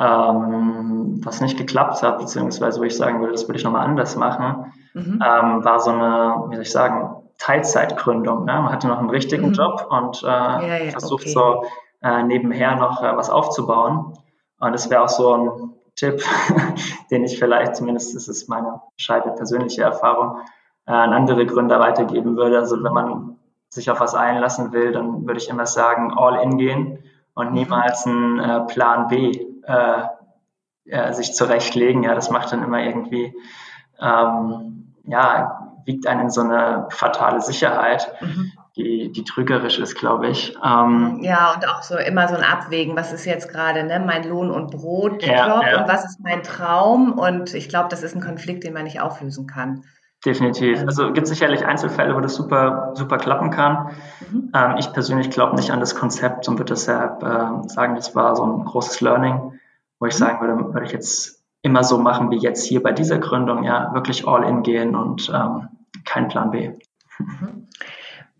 [0.00, 4.16] ähm, was nicht geklappt hat, beziehungsweise wo ich sagen würde, das würde ich nochmal anders
[4.16, 5.22] machen, mhm.
[5.24, 8.44] ähm, war so eine, wie soll ich sagen, Teilzeitgründung.
[8.44, 8.52] Ne?
[8.52, 9.54] Man hatte noch einen richtigen mhm.
[9.54, 11.32] Job und äh, ja, ja, versucht okay.
[11.32, 11.64] so
[12.02, 14.14] äh, nebenher noch äh, was aufzubauen.
[14.60, 15.50] Und das wäre auch so ein
[15.96, 16.22] Tipp,
[17.10, 20.38] den ich vielleicht, zumindest ist es meine scheide persönliche Erfahrung,
[20.86, 22.58] äh, an andere Gründer weitergeben würde.
[22.58, 23.36] Also wenn man
[23.68, 26.98] sich auf was einlassen will, dann würde ich immer sagen, all in gehen
[27.34, 27.54] und mhm.
[27.54, 29.32] niemals einen äh, Plan B
[29.62, 30.02] äh,
[30.84, 32.02] ja, sich zurechtlegen.
[32.02, 33.34] Ja, das macht dann immer irgendwie,
[34.00, 38.12] ähm, ja, wiegt einen in so eine fatale Sicherheit.
[38.20, 40.56] Mhm die, die trügerisch ist, glaube ich.
[40.64, 44.28] Ähm, ja, und auch so immer so ein Abwägen, was ist jetzt gerade ne, mein
[44.28, 45.80] Lohn- und Brotjob ja, ja.
[45.80, 47.12] und was ist mein Traum?
[47.12, 49.84] Und ich glaube, das ist ein Konflikt, den man nicht auflösen kann.
[50.24, 50.80] Definitiv.
[50.80, 50.88] Ähm.
[50.88, 53.90] Also gibt sicherlich Einzelfälle, wo das super, super klappen kann.
[54.30, 54.50] Mhm.
[54.54, 58.34] Ähm, ich persönlich glaube nicht an das Konzept und würde deshalb äh, sagen, das war
[58.34, 59.60] so ein großes Learning,
[60.00, 60.18] wo ich mhm.
[60.18, 63.94] sagen würde, würde ich jetzt immer so machen wie jetzt hier bei dieser Gründung, ja,
[63.94, 65.68] wirklich all in gehen und ähm,
[66.04, 66.72] kein Plan B.
[67.18, 67.63] Mhm.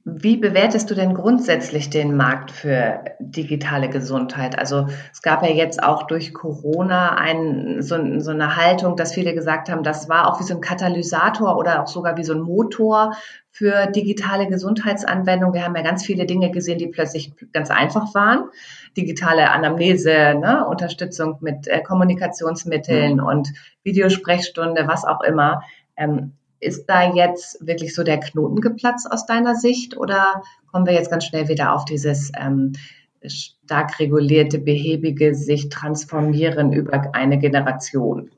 [0.07, 4.59] Wie bewertest du denn grundsätzlich den Markt für digitale Gesundheit?
[4.59, 9.33] Also es gab ja jetzt auch durch Corona ein, so, so, eine Haltung, dass viele
[9.33, 12.43] gesagt haben, das war auch wie so ein Katalysator oder auch sogar wie so ein
[12.43, 13.15] Motor
[13.51, 15.55] für digitale Gesundheitsanwendungen.
[15.55, 18.51] Wir haben ja ganz viele Dinge gesehen, die plötzlich ganz einfach waren.
[18.99, 20.67] Digitale Anamnese, ne?
[20.69, 23.25] Unterstützung mit äh, Kommunikationsmitteln mhm.
[23.25, 23.49] und
[23.85, 25.63] Videosprechstunde, was auch immer.
[25.97, 26.35] Ähm,
[26.65, 31.11] ist da jetzt wirklich so der Knoten geplatzt aus deiner Sicht oder kommen wir jetzt
[31.11, 32.73] ganz schnell wieder auf dieses ähm,
[33.27, 38.31] stark regulierte, behäbige sich transformieren über eine Generation?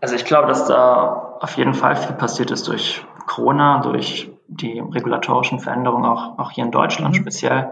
[0.00, 4.78] Also ich glaube, dass da auf jeden Fall viel passiert ist durch Corona, durch die
[4.78, 7.20] regulatorischen Veränderungen, auch, auch hier in Deutschland mhm.
[7.20, 7.70] speziell.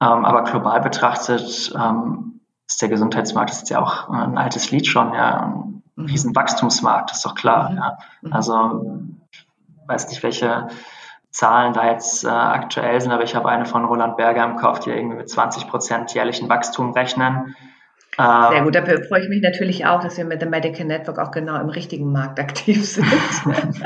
[0.00, 5.12] Ähm, aber global betrachtet ähm, ist der Gesundheitsmarkt ist ja auch ein altes Lied schon.
[5.14, 5.64] Ja
[5.96, 7.70] ein riesen Wachstumsmarkt, ist doch klar.
[7.70, 7.76] Mhm.
[7.76, 7.98] Ja.
[8.22, 8.32] Mhm.
[8.32, 9.02] Also
[9.86, 10.68] weiß nicht, welche
[11.30, 14.80] Zahlen da jetzt äh, aktuell sind, aber ich habe eine von Roland Berger im Kopf,
[14.80, 17.56] die irgendwie mit 20 Prozent jährlichen Wachstum rechnen.
[18.18, 21.18] Ähm, Sehr gut, dafür freue ich mich natürlich auch, dass wir mit dem Medical Network
[21.18, 23.06] auch genau im richtigen Markt aktiv sind.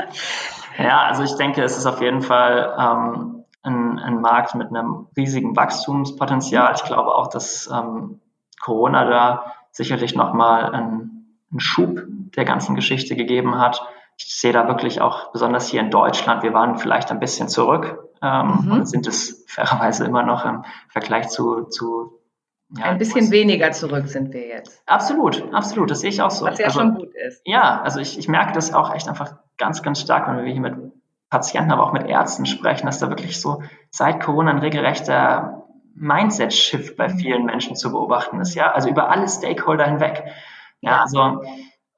[0.77, 5.07] ja, also ich denke, es ist auf jeden Fall ähm, ein, ein, Markt mit einem
[5.15, 6.73] riesigen Wachstumspotenzial.
[6.75, 8.19] Ich glaube auch, dass ähm,
[8.61, 11.16] Corona da sicherlich nochmal ein
[11.51, 12.01] einen Schub
[12.35, 13.81] der ganzen Geschichte gegeben hat.
[14.17, 17.99] Ich sehe da wirklich auch, besonders hier in Deutschland, wir waren vielleicht ein bisschen zurück
[18.21, 18.71] ähm, mhm.
[18.71, 22.17] und sind es fairerweise immer noch im Vergleich zu, zu
[22.75, 24.81] ja, ein bisschen weniger zurück sind wir jetzt.
[24.85, 26.45] Absolut, absolut, das sehe ich auch so.
[26.45, 27.41] Was ja also, schon gut ist.
[27.45, 30.61] Ja, also ich, ich merke das auch echt einfach ganz, ganz stark, wenn wir hier
[30.61, 30.75] mit
[31.29, 36.97] Patienten, aber auch mit Ärzten sprechen, dass da wirklich so seit Corona ein regelrechter Mindset-Shift
[36.97, 37.17] bei mhm.
[37.17, 40.23] vielen Menschen zu beobachten ist, ja, also über alle Stakeholder hinweg.
[40.87, 41.43] Ja, also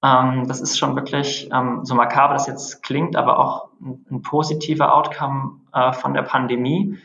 [0.04, 4.22] ähm, das ist schon wirklich, ähm, so makaber das jetzt klingt, aber auch ein, ein
[4.22, 6.98] positiver Outcome äh, von der Pandemie.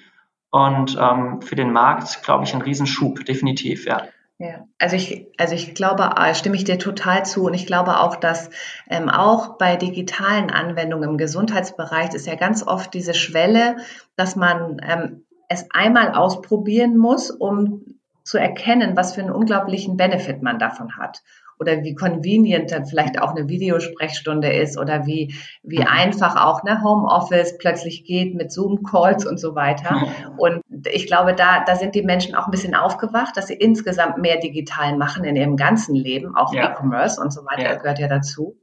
[0.51, 4.03] Und ähm, für den Markt, glaube ich, ein Riesenschub, definitiv, ja.
[4.39, 8.01] Ja, also ich, also ich glaube, äh, stimme ich dir total zu und ich glaube
[8.01, 8.51] auch, dass
[8.89, 13.77] ähm, auch bei digitalen Anwendungen im Gesundheitsbereich ist ja ganz oft diese Schwelle,
[14.17, 20.43] dass man ähm, es einmal ausprobieren muss, um zu erkennen, was für einen unglaublichen Benefit
[20.43, 21.23] man davon hat
[21.59, 25.87] oder wie convenient dann vielleicht auch eine Videosprechstunde ist oder wie, wie mhm.
[25.87, 30.07] einfach auch eine Homeoffice plötzlich geht mit Zoom-Calls und so weiter.
[30.37, 34.19] Und ich glaube, da, da sind die Menschen auch ein bisschen aufgewacht, dass sie insgesamt
[34.19, 36.71] mehr digital machen in ihrem ganzen Leben, auch ja.
[36.71, 37.75] E-Commerce und so weiter ja.
[37.77, 38.59] gehört ja dazu.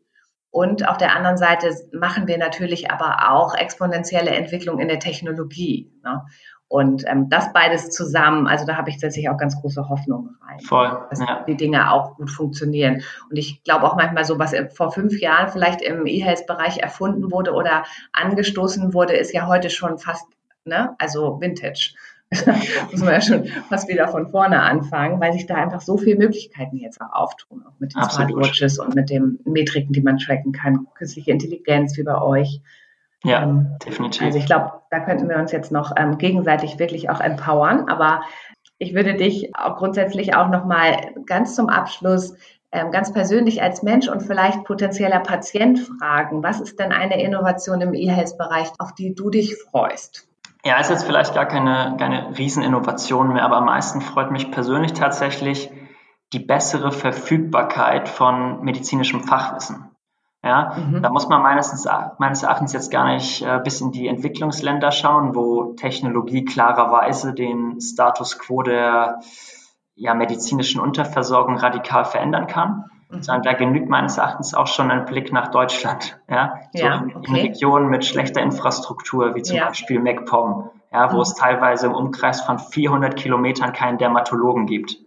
[0.51, 5.93] Und auf der anderen Seite machen wir natürlich aber auch exponentielle Entwicklung in der Technologie.
[6.03, 6.23] Ne?
[6.71, 10.61] Und ähm, das beides zusammen, also da habe ich tatsächlich auch ganz große Hoffnung rein,
[10.61, 11.43] Voll, dass ja.
[11.45, 13.03] die Dinge auch gut funktionieren.
[13.29, 17.51] Und ich glaube auch manchmal so, was vor fünf Jahren vielleicht im E-Health-Bereich erfunden wurde
[17.51, 20.25] oder angestoßen wurde, ist ja heute schon fast,
[20.63, 21.93] ne, also Vintage.
[22.91, 26.15] muss man ja schon fast wieder von vorne anfangen, weil sich da einfach so viele
[26.15, 28.31] Möglichkeiten jetzt auch auftun, auch mit den Absolut.
[28.31, 32.61] Smartwatches und mit den Metriken, die man tracken kann, künstliche Intelligenz wie bei euch.
[33.23, 34.23] Ja, ähm, definitiv.
[34.23, 37.87] Also ich glaube, da könnten wir uns jetzt noch ähm, gegenseitig wirklich auch empowern.
[37.87, 38.21] Aber
[38.77, 42.35] ich würde dich auch grundsätzlich auch noch mal ganz zum Abschluss
[42.71, 47.81] ähm, ganz persönlich als Mensch und vielleicht potenzieller Patient fragen, was ist denn eine Innovation
[47.81, 50.27] im E-Health-Bereich, auf die du dich freust?
[50.63, 54.93] Ja, ist jetzt vielleicht gar keine, keine Rieseninnovation mehr, aber am meisten freut mich persönlich
[54.93, 55.69] tatsächlich
[56.33, 59.90] die bessere Verfügbarkeit von medizinischem Fachwissen.
[60.43, 61.03] Ja, mhm.
[61.03, 61.87] da muss man meines,
[62.17, 67.79] meines Erachtens jetzt gar nicht äh, bis in die Entwicklungsländer schauen, wo Technologie klarerweise den
[67.79, 69.19] Status quo der
[69.93, 72.85] ja, medizinischen Unterversorgung radikal verändern kann.
[73.09, 73.21] Mhm.
[73.21, 76.19] Sondern da genügt meines Erachtens auch schon ein Blick nach Deutschland.
[76.27, 77.27] Ja, so ja, in, okay.
[77.27, 79.67] in, Regionen mit schlechter Infrastruktur, wie zum ja.
[79.67, 81.21] Beispiel MacPom, ja, wo mhm.
[81.21, 84.97] es teilweise im Umkreis von 400 Kilometern keinen Dermatologen gibt.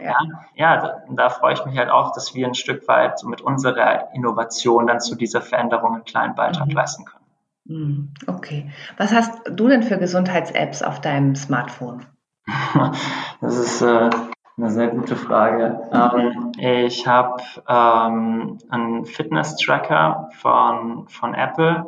[0.00, 0.16] Ja,
[0.56, 3.40] ja da, da, freue ich mich halt auch, dass wir ein Stück weit so mit
[3.40, 6.74] unserer Innovation dann zu dieser Veränderung einen kleinen Beitrag mhm.
[6.74, 7.24] leisten können.
[7.64, 8.14] Mhm.
[8.26, 8.70] Okay.
[8.96, 12.06] Was hast du denn für Gesundheits-Apps auf deinem Smartphone?
[13.40, 14.10] das ist äh,
[14.56, 15.80] eine sehr gute Frage.
[15.92, 21.86] Ähm, ich habe ähm, einen Fitness-Tracker von, von Apple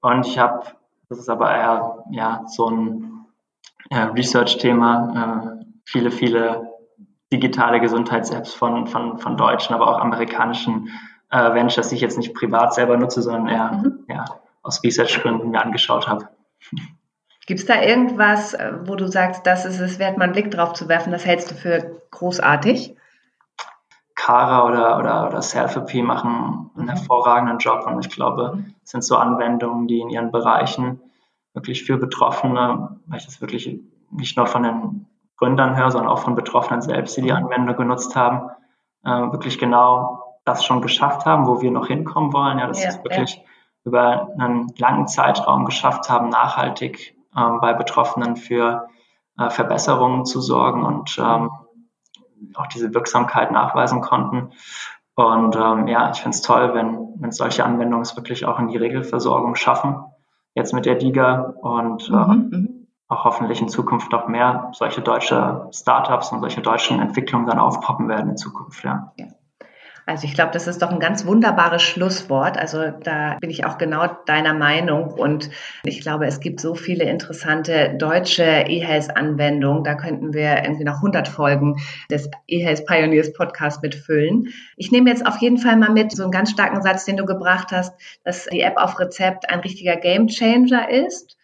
[0.00, 0.64] und ich habe,
[1.08, 3.26] das ist aber eher ja, so ein
[3.90, 6.67] äh, Research-Thema, äh, viele, viele
[7.32, 10.90] digitale Gesundheits-Apps von, von, von deutschen, aber auch amerikanischen
[11.30, 14.04] äh, Ventures, die ich jetzt nicht privat selber nutze, sondern eher mhm.
[14.08, 14.24] ja,
[14.62, 16.28] aus Research-Gründen mir angeschaut habe.
[17.46, 20.50] Gibt es da irgendwas, äh, wo du sagst, das ist es wert, mal einen Blick
[20.50, 22.94] drauf zu werfen, das hältst du für großartig?
[24.14, 26.88] Kara oder, oder, oder Selfie machen einen mhm.
[26.88, 28.74] hervorragenden Job und ich glaube, mhm.
[28.84, 31.00] es sind so Anwendungen, die in ihren Bereichen
[31.54, 35.06] wirklich für Betroffene, weil ich das wirklich nicht nur von den
[35.38, 37.36] Gründern höre, sondern auch von Betroffenen selbst, die die mhm.
[37.36, 38.50] Anwendung genutzt haben,
[39.04, 42.58] äh, wirklich genau das schon geschafft haben, wo wir noch hinkommen wollen.
[42.58, 43.42] Ja, dass ja, sie es wirklich ja.
[43.84, 48.88] über einen langen Zeitraum geschafft haben, nachhaltig ähm, bei Betroffenen für
[49.38, 51.50] äh, Verbesserungen zu sorgen und ähm,
[52.54, 54.52] auch diese Wirksamkeit nachweisen konnten.
[55.14, 58.68] Und ähm, ja, ich finde es toll, wenn, wenn solche Anwendungen es wirklich auch in
[58.68, 60.04] die Regelversorgung schaffen.
[60.54, 62.77] Jetzt mit der DIGA und mhm, ähm, mhm
[63.08, 68.08] auch hoffentlich in Zukunft noch mehr solche deutsche Startups und solche deutschen Entwicklungen dann aufpoppen
[68.08, 68.84] werden in Zukunft.
[68.84, 69.12] Ja.
[69.16, 69.26] ja.
[70.08, 72.56] Also ich glaube, das ist doch ein ganz wunderbares Schlusswort.
[72.56, 75.50] Also da bin ich auch genau deiner Meinung und
[75.84, 79.84] ich glaube, es gibt so viele interessante deutsche E-Health-Anwendungen.
[79.84, 81.76] Da könnten wir irgendwie noch 100 Folgen
[82.10, 84.48] des E-Health Pioneers Podcast mitfüllen.
[84.78, 87.26] Ich nehme jetzt auf jeden Fall mal mit so einen ganz starken Satz, den du
[87.26, 87.94] gebracht hast,
[88.24, 91.37] dass die App auf Rezept ein richtiger Gamechanger ist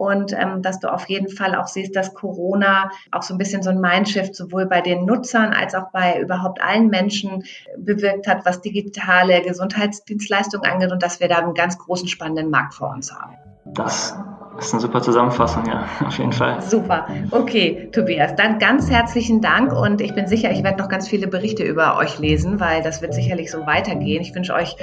[0.00, 3.62] und ähm, dass du auf jeden Fall auch siehst, dass Corona auch so ein bisschen
[3.62, 7.44] so ein Mindshift sowohl bei den Nutzern als auch bei überhaupt allen Menschen
[7.76, 12.72] bewirkt hat, was digitale Gesundheitsdienstleistungen angeht und dass wir da einen ganz großen spannenden Markt
[12.72, 13.34] vor uns haben.
[13.66, 14.16] Das
[14.58, 16.62] ist eine super Zusammenfassung, ja, auf jeden Fall.
[16.62, 17.06] Super.
[17.30, 21.28] Okay, Tobias, dann ganz herzlichen Dank und ich bin sicher, ich werde noch ganz viele
[21.28, 24.22] Berichte über euch lesen, weil das wird sicherlich so weitergehen.
[24.22, 24.76] Ich wünsche euch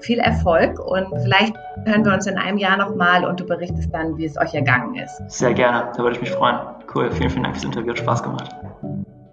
[0.00, 4.16] viel Erfolg und vielleicht hören wir uns in einem Jahr nochmal und du berichtest dann,
[4.16, 5.22] wie es euch ergangen ist.
[5.30, 6.58] Sehr gerne, da würde ich mich freuen.
[6.94, 8.54] Cool, vielen, vielen Dank fürs Interview, hat Spaß gemacht.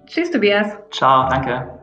[0.06, 0.78] Tschüss, Tobias.
[0.92, 1.77] Ciao, danke.